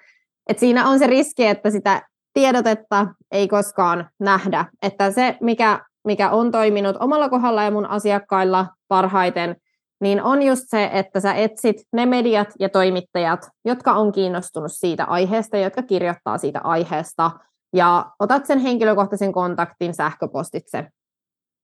[0.50, 2.02] että siinä on se riski, että sitä
[2.34, 8.66] tiedotetta ei koskaan nähdä, että se mikä, mikä on toiminut omalla kohdalla ja mun asiakkailla
[8.88, 9.56] parhaiten,
[10.02, 15.06] niin on just se, että sä etsit ne mediat ja toimittajat, jotka on kiinnostunut siitä
[15.06, 17.32] aiheesta, jotka kirjoittaa siitä aiheesta,
[17.74, 20.88] ja otat sen henkilökohtaisen kontaktin sähköpostitse.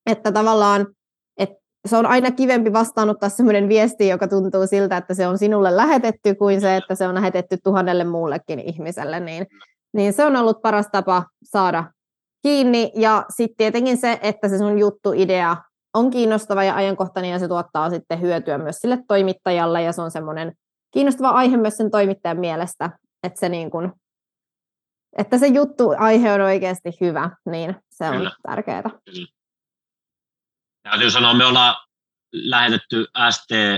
[0.06, 0.88] Että tavallaan
[1.38, 1.56] että
[1.88, 6.36] se on aina kivempi vastaanottaa sellainen viesti, joka tuntuu siltä, että se on sinulle lähetetty,
[6.36, 9.48] kuin se, että se on lähetetty tuhannelle muullekin ihmiselle, niin,
[9.94, 11.84] niin se on ollut paras tapa saada
[12.42, 12.92] kiinni.
[12.96, 15.58] Ja sitten tietenkin se, että se sun juttuidea
[15.94, 20.12] on kiinnostava ja ajankohtainen ja se tuottaa sitten hyötyä myös sille toimittajalle ja se on
[20.12, 20.54] semmoinen
[20.92, 22.89] kiinnostava aihe myös sen toimittajan mielestä,
[23.24, 23.92] että se, niin kuin,
[25.17, 28.32] että se juttu aihe on oikeasti hyvä, niin se on Kyllä.
[28.47, 28.82] tärkeää.
[28.82, 29.28] Kyllä.
[30.84, 31.76] Täytyy sanoa, me ollaan
[32.34, 33.78] lähetetty STTlle,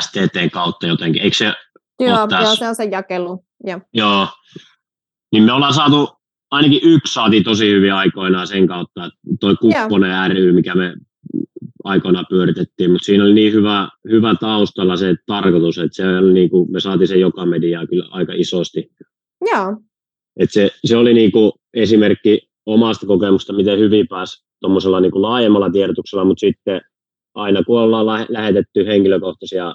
[0.00, 1.54] STTn kautta jotenkin, eikö se
[2.00, 3.44] Joo, joo se on se jakelu.
[3.64, 3.80] Joo.
[3.92, 4.28] joo.
[5.32, 6.16] Niin me ollaan saatu
[6.50, 10.28] ainakin yksi saatiin tosi hyvin aikoinaan sen kautta, että toi Kupponen yeah.
[10.28, 10.94] ry, mikä me
[11.86, 16.50] aikoinaan pyöritettiin, mutta siinä oli niin hyvä, hyvä taustalla se tarkoitus, että se oli niin
[16.50, 18.90] kuin, me saatiin se joka mediaa kyllä aika isosti.
[19.52, 19.76] Joo.
[20.40, 25.70] Et se, se oli niin kuin esimerkki omasta kokemusta, miten hyvin pääsi tuommoisella niin laajemmalla
[25.70, 26.80] tiedotuksella, mutta sitten
[27.34, 29.74] aina kun ollaan lähetetty henkilökohtaisia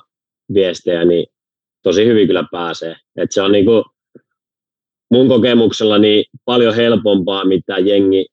[0.53, 1.25] viestejä, niin
[1.83, 2.95] tosi hyvin kyllä pääsee.
[3.17, 3.83] Et se on niin kuin,
[5.11, 8.25] mun kokemuksella niin paljon helpompaa, mitä jengi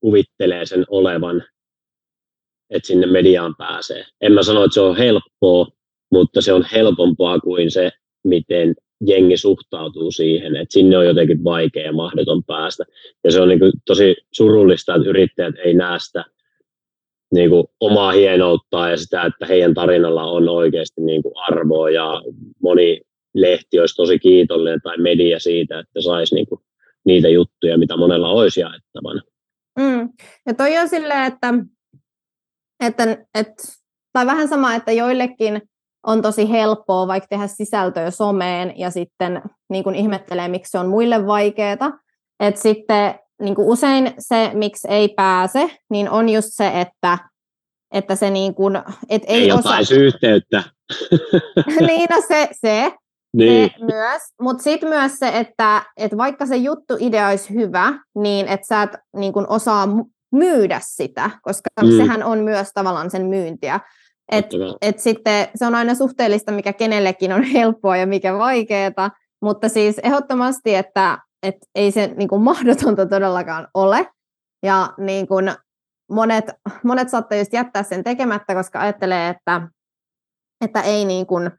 [0.00, 1.42] kuvittelee sen olevan,
[2.70, 4.04] että sinne mediaan pääsee.
[4.20, 5.66] En mä sano, että se on helppoa,
[6.12, 7.90] mutta se on helpompaa kuin se,
[8.24, 8.74] miten
[9.06, 12.84] jengi suhtautuu siihen, että sinne on jotenkin vaikea ja mahdoton päästä.
[13.24, 16.24] Ja se on niin kuin tosi surullista, että yrittäjät ei näe sitä
[17.34, 22.22] niin kuin omaa hienouttaa ja sitä, että heidän tarinalla on oikeasti niin kuin arvoa ja
[22.62, 23.00] moni
[23.34, 26.60] lehti olisi tosi kiitollinen tai media siitä, että saisi niinku
[27.04, 29.22] niitä juttuja, mitä monella olisi jaettavana.
[29.78, 30.08] Mm.
[30.46, 31.54] Ja toi on silleen, että,
[32.80, 33.62] että, että,
[34.12, 35.62] tai vähän sama, että joillekin
[36.06, 40.88] on tosi helppoa vaikka tehdä sisältöä someen ja sitten niin kuin ihmettelee, miksi se on
[40.88, 41.98] muille vaikeaa.
[42.40, 47.18] Että sitten niin kuin usein se, miksi ei pääse, niin on just se, että,
[47.92, 48.76] että se niin kuin,
[49.08, 49.78] et ei, ei osaa...
[49.90, 50.62] yhteyttä.
[51.88, 52.92] niin, no se, se,
[53.36, 53.70] niin.
[53.78, 58.48] Se myös, mutta sitten myös se, että, että vaikka se juttu idea olisi hyvä, niin
[58.48, 59.88] että sä et niin kun osaa
[60.36, 61.96] myydä sitä, koska mm.
[61.96, 63.80] sehän on myös tavallaan sen myyntiä.
[64.32, 64.46] Et,
[64.82, 69.10] et sitten se on aina suhteellista, mikä kenellekin on helppoa ja mikä vaikeaa,
[69.42, 74.06] mutta siis ehdottomasti, että et ei se niin kuin mahdotonta todellakaan ole.
[74.62, 75.52] Ja niin kuin
[76.10, 76.44] monet,
[76.84, 79.68] monet saattaa just jättää sen tekemättä, koska ajattelee, että,
[80.64, 81.50] että ei niin kuin,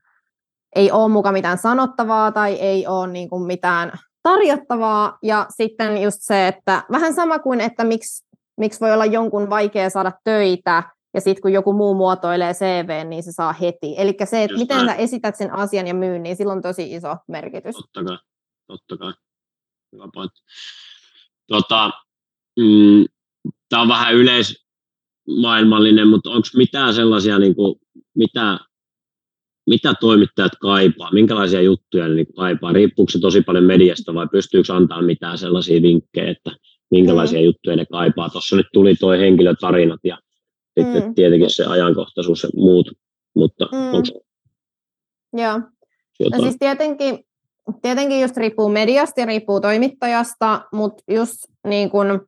[0.76, 3.92] ei ole muka mitään sanottavaa tai ei ole niin kuin mitään
[4.24, 5.18] tarjottavaa.
[5.24, 8.27] Ja sitten just se, että vähän sama kuin, että miksi,
[8.58, 13.24] miksi voi olla jonkun vaikea saada töitä, ja sitten kun joku muu muotoilee CV, niin
[13.24, 13.96] se saa heti.
[13.98, 14.90] Eli se, että Just miten näin.
[14.90, 17.76] sä esität sen asian ja myyn, niin sillä on tosi iso merkitys.
[17.76, 18.18] Totta kai,
[18.68, 19.14] totta kai.
[19.94, 20.42] Hyvä pointti.
[21.48, 21.92] Tota,
[22.60, 23.06] mm,
[23.70, 27.76] Tämä on vähän yleismaailmallinen, mutta onko mitään sellaisia, niin kuin,
[28.16, 28.60] mitä
[29.70, 34.76] mitä toimittajat kaipaa, minkälaisia juttuja ne niin kaipaa, riippuuko se tosi paljon mediasta vai pystyykö
[34.76, 36.52] antaa mitään sellaisia vinkkejä, että
[36.92, 37.46] minkälaisia mm.
[37.46, 38.30] juttuja ne kaipaa.
[38.30, 40.18] Tuossa nyt tuli tuo henkilötarinat ja
[40.80, 41.16] sitten mm.
[41.16, 42.92] tietenkin se ajankohtaisuus ja muut,
[43.36, 43.94] mutta mm.
[43.94, 44.28] onko
[45.34, 45.62] Joo.
[46.32, 47.20] No siis tietenkin,
[47.82, 51.36] tietenkin just riippuu mediasta ja riippuu toimittajasta, mutta just
[51.68, 52.28] niin kun,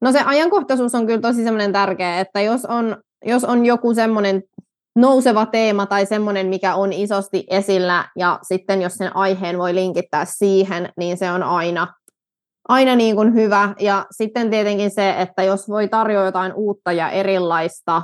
[0.00, 4.42] no se ajankohtaisuus on kyllä tosi semmoinen tärkeä, että jos on, jos on joku semmoinen
[4.96, 10.24] nouseva teema tai semmoinen, mikä on isosti esillä, ja sitten jos sen aiheen voi linkittää
[10.24, 11.94] siihen, niin se on aina,
[12.68, 13.74] aina niin kuin hyvä.
[13.80, 18.02] Ja sitten tietenkin se, että jos voi tarjoa jotain uutta ja erilaista,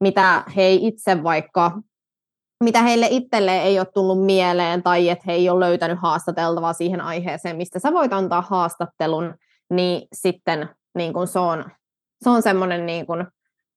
[0.00, 1.72] mitä he itse vaikka,
[2.64, 7.00] mitä heille itselleen ei ole tullut mieleen, tai että he ei ole löytänyt haastateltavaa siihen
[7.00, 9.34] aiheeseen, mistä sä voit antaa haastattelun,
[9.70, 11.64] niin sitten niin kuin se on,
[12.24, 13.26] se on semmoinen niin kuin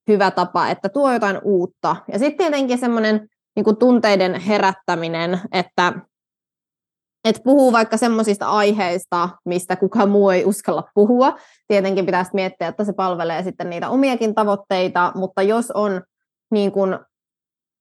[0.08, 1.96] hyvä tapa, että tuo jotain uutta.
[2.12, 5.94] Ja sitten tietenkin semmoinen niin tunteiden herättäminen, että
[7.24, 11.38] et puhuu vaikka semmoisista aiheista, mistä kukaan muu ei uskalla puhua.
[11.68, 16.02] Tietenkin pitäisi miettiä, että se palvelee sitten niitä omiakin tavoitteita, mutta jos on
[16.52, 17.00] niin kuin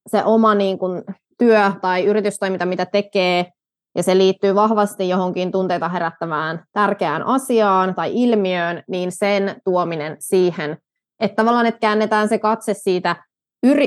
[0.08, 1.02] se oma niin kuin
[1.38, 3.52] työ tai yritystoiminta, mitä tekee,
[3.96, 10.78] ja se liittyy vahvasti johonkin tunteita herättävään tärkeään asiaan tai ilmiöön, niin sen tuominen siihen,
[11.20, 13.16] että tavallaan että käännetään se katse siitä,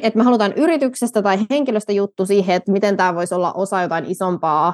[0.01, 4.05] että me halutaan yrityksestä tai henkilöstä juttu siihen, että miten tämä voisi olla osa jotain
[4.05, 4.73] isompaa,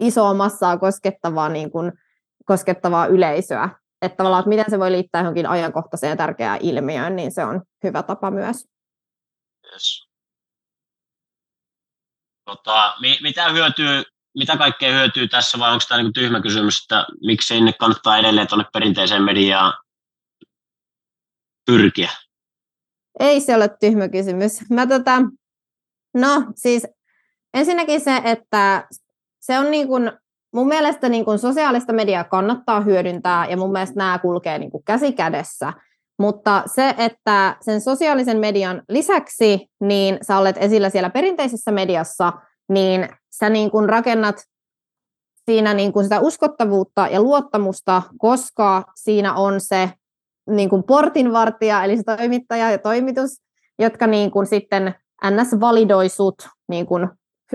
[0.00, 1.92] isoa massaa koskettavaa, niin kuin,
[2.44, 3.68] koskettavaa yleisöä.
[4.02, 7.62] Että tavallaan, että miten se voi liittää johonkin ajankohtaiseen ja tärkeään ilmiöön, niin se on
[7.84, 8.68] hyvä tapa myös.
[9.72, 10.08] Yes.
[12.44, 14.02] Tota, mi- mitä hyötyy
[14.38, 18.48] mitä kaikkea hyötyy tässä, vai onko tämä niin tyhmä kysymys, että miksi sinne kannattaa edelleen
[18.48, 19.72] tuonne perinteiseen mediaan
[21.66, 22.10] pyrkiä?
[23.20, 24.70] Ei se ole tyhmä kysymys.
[24.70, 25.22] Mä tota,
[26.14, 26.86] no siis
[27.54, 28.88] ensinnäkin se, että
[29.48, 30.12] se on niin kuin,
[30.54, 34.84] mun mielestä niin kuin sosiaalista mediaa kannattaa hyödyntää ja mun mielestä nämä kulkee niin kuin
[34.84, 35.72] käsi kädessä.
[36.18, 42.32] Mutta se, että sen sosiaalisen median lisäksi niin sä olet esillä siellä perinteisessä mediassa,
[42.68, 43.08] niin
[43.38, 44.36] sä niin kuin rakennat
[45.44, 49.90] siinä niin kuin sitä uskottavuutta ja luottamusta, koska siinä on se
[50.50, 53.30] niin kuin portinvartija, eli se toimittaja ja toimitus,
[53.78, 54.94] jotka niin kuin sitten
[55.30, 57.08] NS validoi sut niin kuin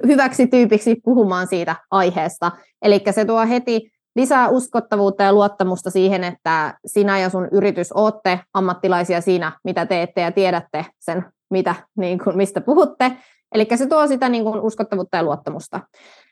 [0.08, 2.52] hyväksi tyypiksi puhumaan siitä aiheesta.
[2.82, 8.40] Eli se tuo heti lisää uskottavuutta ja luottamusta siihen, että sinä ja sun yritys olette
[8.54, 13.12] ammattilaisia siinä, mitä teette ja tiedätte sen, mitä, niin kuin, mistä puhutte.
[13.52, 15.80] Eli se tuo sitä niin kuin uskottavuutta ja luottamusta.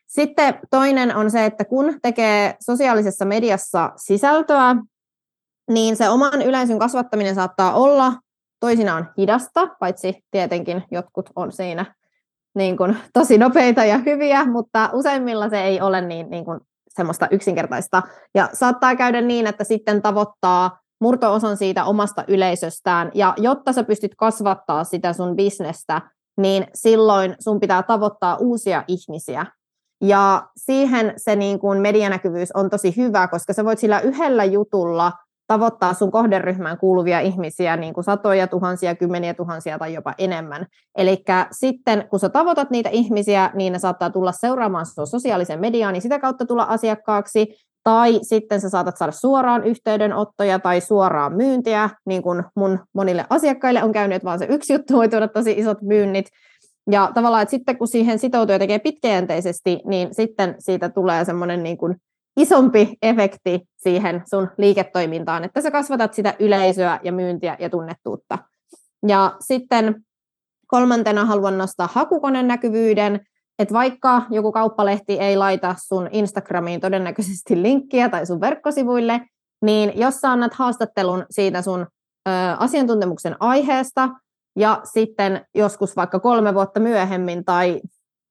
[0.08, 4.76] Sitten toinen on se, että kun tekee sosiaalisessa mediassa sisältöä,
[5.70, 8.14] niin se oman yleisön kasvattaminen saattaa olla
[8.60, 11.96] toisinaan hidasta, paitsi tietenkin jotkut on siinä
[12.56, 16.60] niin kuin, tosi nopeita ja hyviä, mutta useimmilla se ei ole niin, niin kuin,
[16.90, 18.02] semmoista yksinkertaista.
[18.36, 24.16] Ja saattaa käydä niin, että sitten tavoittaa murto-osan siitä omasta yleisöstään, ja jotta sä pystyt
[24.18, 26.02] kasvattaa sitä sun bisnestä,
[26.38, 29.46] niin silloin sun pitää tavoittaa uusia ihmisiä.
[30.02, 35.12] Ja siihen se niin kuin medianäkyvyys on tosi hyvä, koska sä voit sillä yhdellä jutulla
[35.52, 40.66] tavoittaa sun kohderyhmään kuuluvia ihmisiä niin kuin satoja tuhansia, kymmeniä tuhansia tai jopa enemmän.
[40.98, 45.94] Eli sitten kun sä tavoitat niitä ihmisiä, niin ne saattaa tulla seuraamaan sun sosiaalisen mediaan,
[45.94, 47.48] niin sitä kautta tulla asiakkaaksi,
[47.84, 53.84] tai sitten sä saatat saada suoraan yhteydenottoja tai suoraan myyntiä, niin kuin mun monille asiakkaille
[53.84, 56.26] on käynyt, vaan se yksi juttu voi tuoda tosi isot myynnit.
[56.92, 61.64] Ja tavallaan, että sitten kun siihen sitoutuu ja tekee pitkäjänteisesti, niin sitten siitä tulee semmoinen
[61.64, 61.96] niin kuin
[62.38, 68.38] isompi efekti siihen sun liiketoimintaan, että sä kasvatat sitä yleisöä ja myyntiä ja tunnettuutta.
[69.08, 70.04] Ja sitten
[70.68, 73.20] kolmantena haluan nostaa hakukoneen näkyvyyden,
[73.60, 79.22] että vaikka joku kauppalehti ei laita sun Instagramiin todennäköisesti linkkiä tai sun verkkosivuille,
[79.62, 81.82] niin jos sä annat haastattelun siitä sun
[82.28, 84.10] ö, asiantuntemuksen aiheesta,
[84.56, 87.82] ja sitten joskus vaikka kolme vuotta myöhemmin tai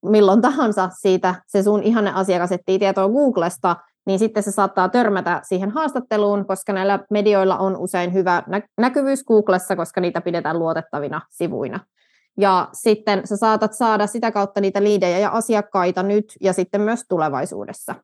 [0.05, 5.41] milloin tahansa siitä se sun ihanne asiakas etsii tietoa Googlesta, niin sitten se saattaa törmätä
[5.43, 8.43] siihen haastatteluun, koska näillä medioilla on usein hyvä
[8.77, 11.79] näkyvyys Googlessa, koska niitä pidetään luotettavina sivuina.
[12.37, 17.05] Ja sitten sä saatat saada sitä kautta niitä liidejä ja asiakkaita nyt ja sitten myös
[17.09, 17.95] tulevaisuudessa.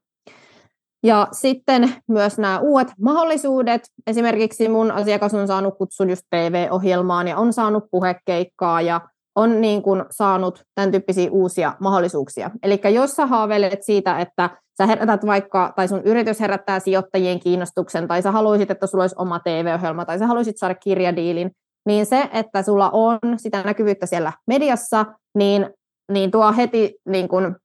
[1.04, 3.82] Ja sitten myös nämä uudet mahdollisuudet.
[4.08, 9.02] Esimerkiksi mun asiakas on saanut kutsun just TV-ohjelmaan ja on saanut puhekeikkaa ja
[9.38, 12.52] on niin kuin saanut tämän tyyppisiä uusia mahdollisuuksia.
[12.64, 18.08] Eli jos sä haaveilet siitä, että sä herätät vaikka, tai sun yritys herättää sijoittajien kiinnostuksen,
[18.08, 21.52] tai sä haluaisit, että sulla olisi oma TV-ohjelma, tai sä haluaisit saada kirjadiilin,
[21.86, 25.06] niin se, että sulla on sitä näkyvyyttä siellä mediassa,
[25.38, 25.70] niin,
[26.12, 27.56] niin tuo heti niin kuin,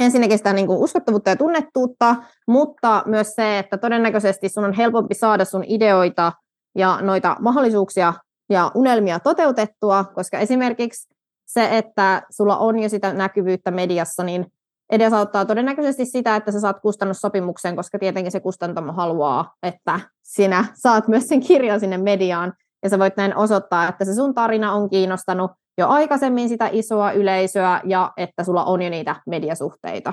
[0.00, 2.16] ensinnäkin sitä niin kuin uskottavuutta ja tunnettuutta,
[2.48, 6.32] mutta myös se, että todennäköisesti sun on helpompi saada sun ideoita
[6.78, 8.14] ja noita mahdollisuuksia
[8.50, 11.08] ja unelmia toteutettua, koska esimerkiksi
[11.46, 14.46] se, että sulla on jo sitä näkyvyyttä mediassa, niin
[14.90, 21.08] edesauttaa todennäköisesti sitä, että sä saat kustannussopimuksen, koska tietenkin se kustantamo haluaa, että sinä saat
[21.08, 24.90] myös sen kirjan sinne mediaan, ja sä voit näin osoittaa, että se sun tarina on
[24.90, 30.12] kiinnostanut jo aikaisemmin sitä isoa yleisöä, ja että sulla on jo niitä mediasuhteita.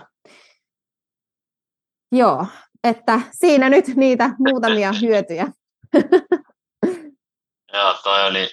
[2.12, 2.46] Joo,
[2.84, 5.48] että siinä nyt niitä muutamia hyötyjä.
[7.76, 8.50] Joo, toi oli,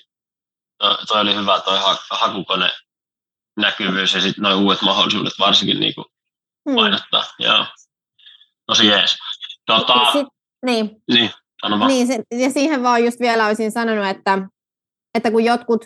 [0.79, 1.79] toi, toi oli hyvä toi
[2.11, 2.71] hakukone
[3.57, 6.05] näkyvyys ja sitten nuo uudet mahdollisuudet varsinkin niin kuin
[6.69, 6.77] hmm.
[6.77, 7.25] painottaa.
[7.39, 7.67] Joo.
[8.67, 9.19] Tosi jees.
[9.67, 10.27] Tota, Sit,
[10.67, 11.03] niin.
[11.13, 11.31] Niin,
[11.87, 14.39] niin se, ja siihen vaan just vielä olisin sanonut, että,
[15.15, 15.85] että kun jotkut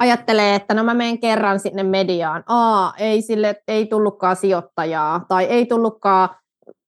[0.00, 5.44] ajattelee, että no mä menen kerran sinne mediaan, aa, ei sille, ei tullutkaan sijoittajaa, tai
[5.44, 6.28] ei tullutkaan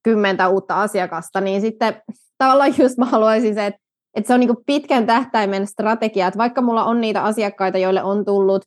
[0.02, 2.02] kymmentä uutta asiakasta, niin sitten
[2.38, 3.87] tavallaan just mä haluaisin se, että,
[4.18, 8.24] että se on niin pitkän tähtäimen strategia, että vaikka mulla on niitä asiakkaita, joille on
[8.24, 8.62] tullut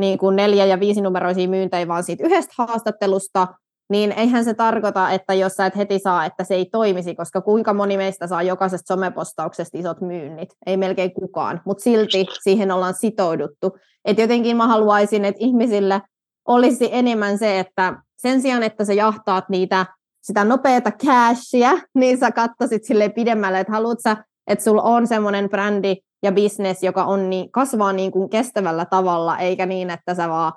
[0.00, 3.46] niin kuin neljä- ja viisinumeroisia myyntejä vaan siitä yhdestä haastattelusta,
[3.90, 7.40] niin eihän se tarkoita, että jos sä et heti saa, että se ei toimisi, koska
[7.40, 10.48] kuinka moni meistä saa jokaisesta somepostauksesta isot myynnit?
[10.66, 13.78] Ei melkein kukaan, mutta silti siihen ollaan sitouduttu.
[14.04, 16.02] Et jotenkin mä haluaisin, että ihmisille
[16.48, 19.86] olisi enemmän se, että sen sijaan, että sä jahtaat niitä
[20.22, 24.16] sitä nopeata cashia, niin sä katsoisit sille pidemmälle, että haluat sä,
[24.46, 29.38] että sulla on semmoinen brändi ja business, joka on niin, kasvaa niin kuin kestävällä tavalla,
[29.38, 30.52] eikä niin, että sä vaan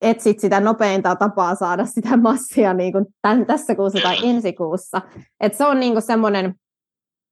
[0.00, 5.02] etsit sitä nopeinta tapaa saada sitä massia niin kuin tämän, tässä kuussa tai ensi kuussa.
[5.40, 6.54] Et se on niin kuin semmoinen,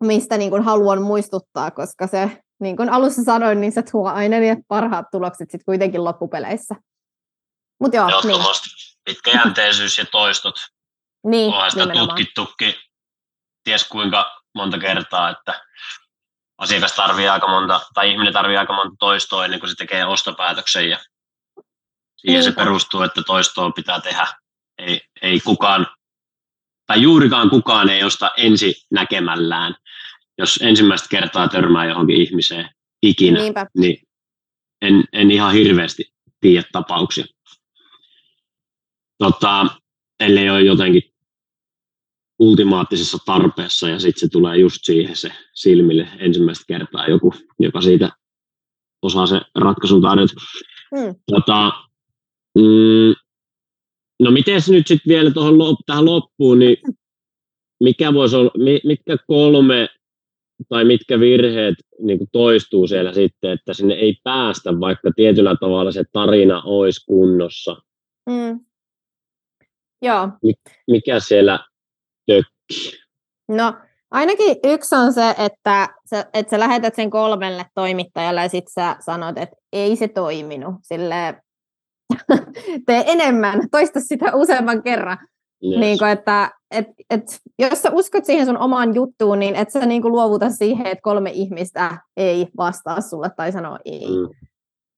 [0.04, 4.38] mistä niin kuin haluan muistuttaa, koska se, niin kuin alussa sanoin, niin se tuo aina
[4.38, 6.74] ne parhaat tulokset sitten kuitenkin loppupeleissä.
[7.80, 8.40] Mut joo, niin.
[9.04, 10.54] Pitkäjänteisyys ja toistot.
[11.26, 12.74] niin, Onhan sitä tutkittukin
[13.64, 15.60] ties kuinka monta kertaa, että
[16.58, 20.90] asiakas tarvii aika monta, tai ihminen tarvii aika monta toistoa ennen kuin se tekee ostopäätöksen
[20.90, 20.98] ja
[22.16, 24.26] siihen se perustuu, että toistoa pitää tehdä.
[24.78, 25.86] Ei, ei kukaan,
[26.86, 29.74] tai juurikaan kukaan ei osta ensi näkemällään.
[30.38, 32.70] Jos ensimmäistä kertaa törmää johonkin ihmiseen
[33.02, 33.66] ikinä, Niinpä.
[33.76, 34.02] niin
[34.82, 37.24] en, en ihan hirveästi tiedä tapauksia.
[39.18, 39.66] Tota,
[40.20, 41.13] ellei ole jotenkin
[42.44, 48.10] ultimaattisessa tarpeessa ja sitten se tulee just siihen se silmille ensimmäistä kertaa joku, joka siitä
[49.02, 50.34] osaa se ratkaisun tarjota.
[50.96, 51.14] Hmm.
[51.30, 51.72] Tota,
[52.58, 53.14] mm,
[54.22, 56.76] no miten nyt sitten vielä tuohon tähän loppuun, niin
[57.84, 58.50] mikä voisi olla,
[58.84, 59.88] mitkä kolme
[60.68, 66.04] tai mitkä virheet niin toistuu siellä sitten, että sinne ei päästä, vaikka tietyllä tavalla se
[66.12, 67.76] tarina olisi kunnossa?
[68.30, 68.60] Mm.
[70.02, 70.28] Joo.
[70.90, 71.64] Mikä siellä
[72.26, 72.98] tökkii?
[73.48, 73.74] No
[74.10, 78.96] ainakin yksi on se, että sä, että sä lähetät sen kolmelle toimittajalle ja sitten sä
[79.00, 80.74] sanot, että ei se toiminut.
[80.82, 81.42] Sille
[82.86, 85.18] tee enemmän, toista sitä useamman kerran.
[85.64, 85.80] Yes.
[85.80, 87.22] Niin kuin, että et, et,
[87.58, 91.02] jos sä uskot siihen sun omaan juttuun, niin et sä niin kuin luovuta siihen, että
[91.02, 94.08] kolme ihmistä ei vastaa sulle tai sanoo ei.
[94.08, 94.28] Mm.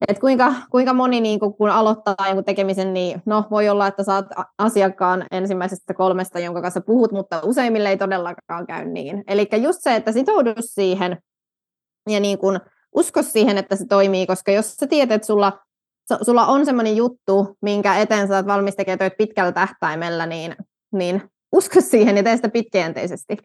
[0.08, 4.02] Et kuinka, kuinka moni, niin kun, kun aloittaa jonkun tekemisen, niin no, voi olla, että
[4.02, 4.26] saat
[4.58, 9.24] asiakkaan ensimmäisestä kolmesta, jonka kanssa puhut, mutta useimmille ei todellakaan käy niin.
[9.28, 11.18] Eli just se, että sitoudu siihen
[12.10, 12.60] ja niin kun,
[12.94, 15.58] usko siihen, että se toimii, koska jos sä tiedät, että sulla,
[16.22, 20.56] sulla on semmoinen juttu, minkä eteen sä oot valmis tekemään pitkällä tähtäimellä, niin,
[20.92, 21.22] niin
[21.52, 23.36] usko siihen ja tee sitä pitkäjänteisesti.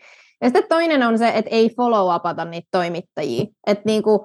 [0.42, 3.46] Ja sitten toinen on se, että ei follow-upata niitä toimittajia.
[3.68, 4.20] Että niin kuin,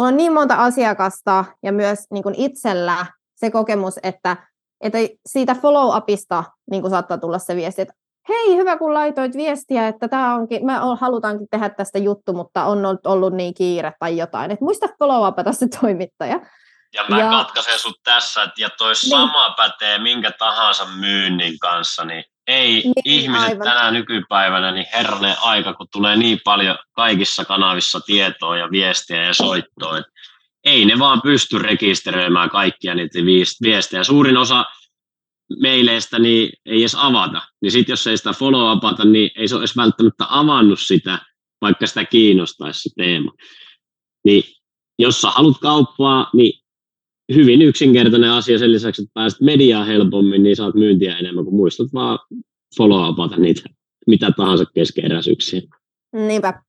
[0.00, 4.36] mulla on niin monta asiakasta ja myös niin kuin itsellä se kokemus, että,
[4.80, 7.94] että siitä follow-upista niin kuin saattaa tulla se viesti, että
[8.28, 12.86] hei, hyvä kun laitoit viestiä, että tämä onkin, me halutaankin tehdä tästä juttu, mutta on
[12.86, 14.50] ollut, ollut niin kiire tai jotain.
[14.50, 16.40] Että muista follow-upata se toimittaja.
[16.94, 17.30] Ja mä ja...
[17.30, 19.10] katkaisen sut tässä, ja toi niin.
[19.10, 23.66] sama pätee minkä tahansa myynnin kanssa, niin ei niin, ihmiset aivan.
[23.66, 29.34] tänä nykypäivänä, niin herranen aika, kun tulee niin paljon kaikissa kanavissa tietoa ja viestiä ja
[29.34, 30.10] soittoa, että
[30.64, 33.18] ei ne vaan pysty rekisteröimään kaikkia niitä
[33.62, 34.04] viestejä.
[34.04, 34.64] Suurin osa
[35.60, 37.42] meileistä niin ei edes avata.
[37.62, 41.18] Niin sitten jos ei sitä follow-upata, niin ei se ole edes välttämättä avannut sitä,
[41.60, 43.32] vaikka sitä kiinnostaisi se teema.
[44.24, 44.42] Niin
[44.98, 46.59] jos sä haluat kauppaa, niin
[47.34, 51.86] hyvin yksinkertainen asia sen lisäksi, että pääset mediaan helpommin, niin saat myyntiä enemmän, kuin muistat
[51.94, 52.18] vaan
[52.76, 53.62] follow-upata niitä
[54.06, 55.60] mitä tahansa keskeeräisyyksiä.
[56.12, 56.62] Niinpä.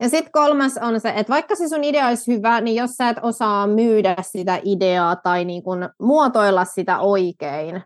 [0.00, 3.08] Ja sitten kolmas on se, että vaikka se sun idea olisi hyvä, niin jos sä
[3.08, 7.82] et osaa myydä sitä ideaa tai niin kun muotoilla sitä oikein,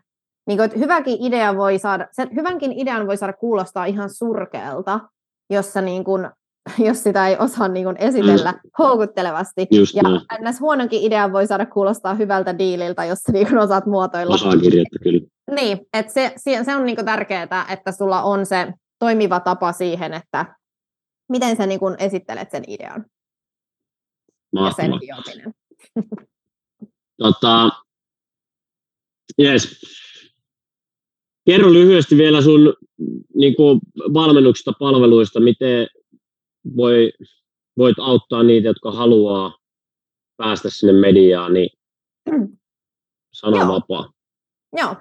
[0.47, 4.99] niin kun, että hyväkin idea voi saada, se, hyvänkin idean voi saada kuulostaa ihan surkealta,
[5.49, 6.29] jos sä niin kun
[6.87, 8.69] jos sitä ei osaa niin kuin esitellä mm.
[8.79, 9.67] houkuttelevasti.
[9.71, 10.03] Just ja
[10.49, 10.59] ns.
[10.59, 14.35] huononkin idea voi saada kuulostaa hyvältä diililtä, jos sä niin osaat muotoilla.
[14.35, 15.21] Osaa kirjoittaa, kyllä.
[15.55, 20.13] Niin, että se, se on niin kuin tärkeää, että sulla on se toimiva tapa siihen,
[20.13, 20.55] että
[21.29, 23.05] miten sä niin kuin esittelet sen idean.
[24.53, 24.99] Mahtavaa.
[25.07, 25.53] Ja sen
[27.17, 27.69] tota,
[29.39, 29.81] yes.
[31.45, 32.73] Kerro lyhyesti vielä sun
[33.35, 33.79] niin kuin
[34.13, 35.87] valmennuksista, palveluista, miten,
[36.77, 37.11] voi,
[37.77, 39.57] voit auttaa niitä, jotka haluaa
[40.37, 41.69] päästä sinne mediaan, niin
[43.33, 43.67] sano Joo.
[43.67, 44.11] vapaa.
[44.77, 44.95] Joo.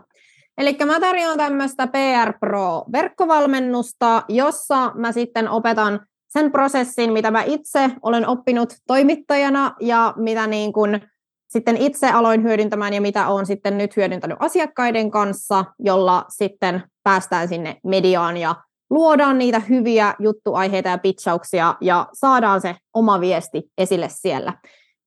[0.59, 7.91] Eli mä tarjoan tämmöistä PR Pro-verkkovalmennusta, jossa mä sitten opetan sen prosessin, mitä mä itse
[8.03, 11.01] olen oppinut toimittajana ja mitä niin kun
[11.49, 17.49] sitten itse aloin hyödyntämään ja mitä olen sitten nyt hyödyntänyt asiakkaiden kanssa, jolla sitten päästään
[17.49, 18.55] sinne mediaan ja
[18.91, 24.53] luodaan niitä hyviä juttuaiheita ja pitchauksia ja saadaan se oma viesti esille siellä.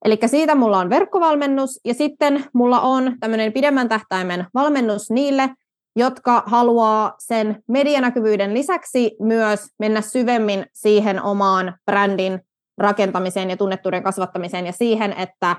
[0.06, 5.50] Eli siitä mulla on verkkovalmennus ja sitten mulla on tämmöinen pidemmän tähtäimen valmennus niille,
[5.96, 12.40] jotka haluaa sen medianäkyvyyden lisäksi myös mennä syvemmin siihen omaan brändin
[12.78, 15.56] rakentamiseen ja tunnettuuden kasvattamiseen ja siihen, että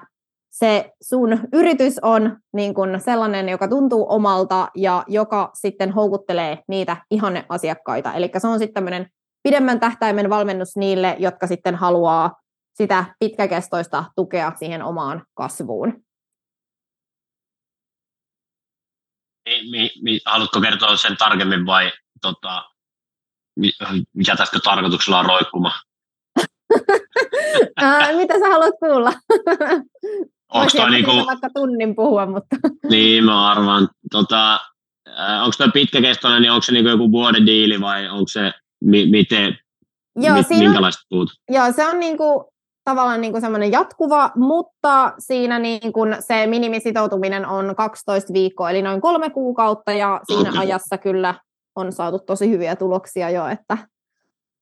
[0.52, 6.96] se sun yritys on niin kun sellainen, joka tuntuu omalta ja joka sitten houkuttelee niitä
[7.10, 8.14] ihanne asiakkaita.
[8.14, 9.10] Eli se on sitten tämmöinen
[9.42, 12.40] pidemmän tähtäimen valmennus niille, jotka sitten haluaa
[12.74, 16.04] sitä pitkäkestoista tukea siihen omaan kasvuun.
[19.70, 21.92] Mi, mi, haluatko kertoa sen tarkemmin vai
[22.22, 22.64] tota,
[24.36, 25.72] tästä tarkoituksella on roikkuma?
[28.16, 29.12] Mitä sä haluat kuulla?
[30.54, 31.10] Onko toi niinku...
[31.26, 32.56] vaikka tunnin puhua, mutta...
[32.90, 33.88] niin, mä arvaan.
[34.10, 34.60] Tota,
[35.42, 38.52] onko toi pitkäkestoinen, niin onko se niinku joku vuoden diili vai onko se
[38.84, 39.58] mi- miten,
[40.16, 41.30] Joo, mi- minkälaista puhut?
[41.50, 42.52] Joo, se on niinku,
[42.84, 48.82] tavallaan niin kuin semmoinen jatkuva, mutta siinä niin kuin se minimisitoutuminen on 12 viikkoa, eli
[48.82, 50.62] noin kolme kuukautta, ja siinä okay.
[50.62, 51.34] ajassa kyllä
[51.76, 53.78] on saatu tosi hyviä tuloksia jo, että,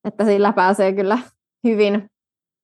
[0.05, 1.19] että sillä pääsee kyllä
[1.65, 2.11] hyvin,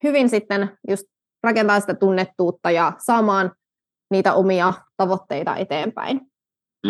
[0.04, 1.04] hyvin sitten just
[1.46, 3.52] rakentaa sitä tunnettuutta ja saamaan
[4.10, 6.20] niitä omia tavoitteita eteenpäin.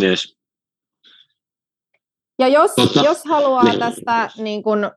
[0.03, 0.37] Yes.
[2.39, 3.01] Ja jos, Totta.
[3.01, 3.79] jos haluaa niin.
[3.79, 4.91] tästä niin kun,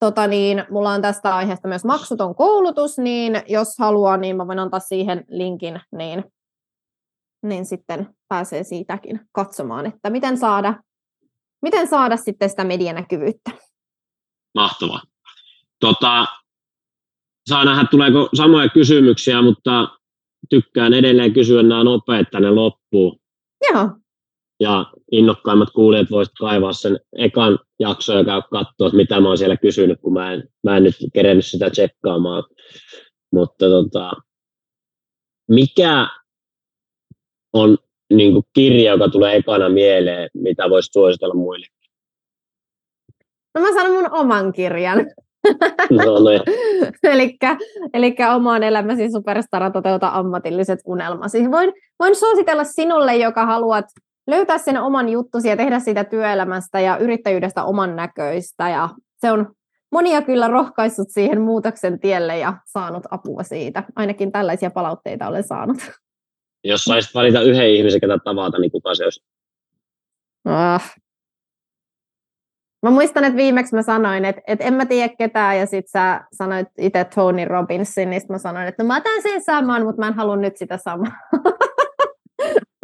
[0.00, 4.58] tota niin, mulla on tästä aiheesta myös maksuton koulutus, niin jos haluaa, niin mä voin
[4.58, 6.24] antaa siihen linkin, niin,
[7.42, 10.74] niin sitten pääsee siitäkin katsomaan, että miten saada,
[11.62, 13.50] miten saada sitten sitä medianäkyvyyttä.
[14.54, 15.00] Mahtavaa.
[15.80, 16.26] Tota,
[17.48, 19.88] saa nähdä, tuleeko samoja kysymyksiä, mutta
[20.50, 23.20] tykkään edelleen kysyä nämä nopeat tänne loppuun.
[23.70, 23.88] Joo.
[24.60, 29.38] Ja innokkaimmat kuulijat voisit kaivaa sen ekan jakson ja käy katsoa, että mitä mä oon
[29.38, 32.44] siellä kysynyt, kun mä en, mä en nyt kerennyt sitä tsekkaamaan.
[33.32, 34.12] Mutta tota,
[35.50, 36.08] mikä
[37.52, 37.78] on
[38.12, 41.66] niin kuin kirja, joka tulee ekana mieleen, mitä voisi suositella muille?
[43.54, 44.98] No mä sanon mun oman kirjan.
[45.90, 47.38] No niin.
[47.94, 51.50] Eli omaan elämäsi superstara toteuta ammatilliset unelmasi.
[51.50, 53.84] Voin, voin suositella sinulle, joka haluat
[54.26, 58.68] löytää sen oman juttusi ja tehdä siitä työelämästä ja yrittäjyydestä oman näköistä.
[58.68, 58.88] Ja
[59.20, 59.54] se on
[59.92, 63.82] monia kyllä rohkaissut siihen muutoksen tielle ja saanut apua siitä.
[63.96, 65.76] Ainakin tällaisia palautteita olen saanut.
[66.64, 69.24] Jos saisit valita yhden ihmisen, ketä tavata, niin kuka se olisi?
[70.44, 70.94] Ah,
[72.84, 76.24] Mä muistan, että viimeksi mä sanoin, että, että en mä tiedä ketään, ja sit sä
[76.32, 80.08] sanoit itse Tony Robbinsin, niin mä sanoin, että no mä otan sen saman, mutta mä
[80.08, 81.12] en halua nyt sitä samaa.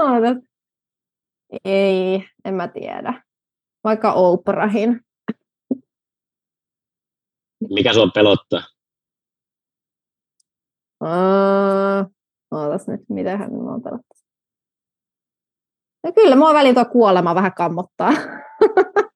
[1.65, 3.23] Ei, en mä tiedä.
[3.85, 5.01] Vaikka Oprahin.
[7.71, 8.63] Mikä sua pelottaa?
[11.05, 12.13] Uh,
[12.51, 14.21] ootas nyt, mitähän mua pelottaa.
[16.05, 18.11] No kyllä, mua välillä tuo kuolema vähän kammottaa.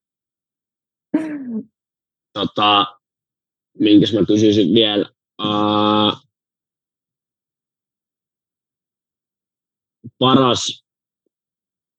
[2.32, 2.86] tota,
[3.78, 5.10] minkäs mä kysyisin vielä.
[5.42, 6.24] Uh,
[10.18, 10.84] paras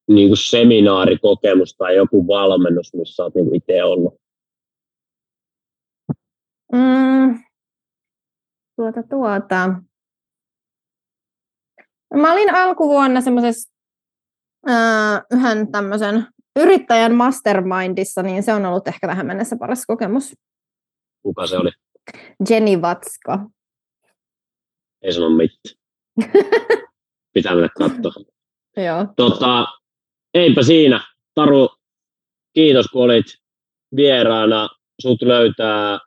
[0.08, 4.14] niin kuin seminaarikokemus tai joku valmennus, missä olet niin itse ollut?
[6.74, 7.44] Mm,
[8.76, 9.70] tuota, tuota.
[12.14, 13.74] Mä olin alkuvuonna semmoisessa
[14.68, 20.34] uh, yhden tämmöisen yrittäjän mastermindissa, niin se on ollut ehkä tähän mennessä paras kokemus.
[21.22, 21.72] Kuka se oli?
[22.50, 23.40] Jenny Vatska.
[25.02, 25.76] Ei sano mitään.
[27.34, 28.24] Pitää mennä katsoa.
[28.78, 29.08] Joo.
[29.16, 29.66] Tota,
[30.34, 31.02] eipä siinä.
[31.36, 31.70] Taru,
[32.54, 33.26] kiitos kun olit
[33.96, 34.70] vieraana.
[35.02, 36.00] Sut löytää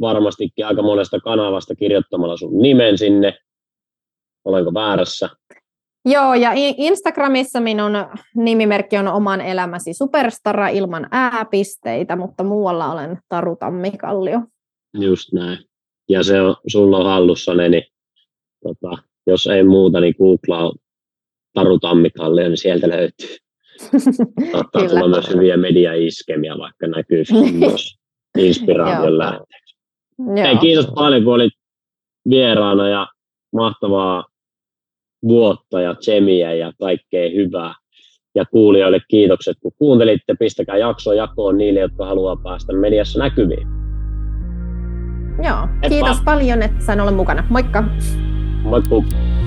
[0.00, 3.38] varmastikin aika monesta kanavasta kirjoittamalla sun nimen sinne.
[4.44, 5.28] Olenko väärässä?
[6.04, 7.92] Joo, ja Instagramissa minun
[8.36, 14.40] nimimerkki on oman elämäsi superstara ilman ääpisteitä, mutta muualla olen Taru Tammikallio.
[15.00, 15.58] Just näin.
[16.08, 17.84] Ja se on, sulla on hallussa ne, niin
[18.62, 20.72] tota, jos ei muuta, niin googlaa
[21.54, 23.36] Taru Tammikallio, niin sieltä löytyy.
[24.52, 27.24] Saattaa tulla myös hyviä mediaiskemiä, vaikka näkyy
[27.58, 27.98] myös
[28.38, 29.76] inspiraation lähteeksi.
[30.42, 31.52] Hei, kiitos paljon, kun olit
[32.30, 33.06] vieraana ja
[33.52, 34.24] mahtavaa
[35.28, 37.74] vuotta ja tsemiä ja kaikkea hyvää.
[38.34, 40.34] Ja kuulijoille kiitokset, kun kuuntelitte.
[40.38, 43.68] Pistäkää jakso jakoon niille, jotka haluaa päästä mediassa näkyviin.
[45.44, 47.46] Joo, kiitos paljon, että sain olla mukana.
[47.50, 47.84] Moikka!
[48.62, 49.43] Moikka!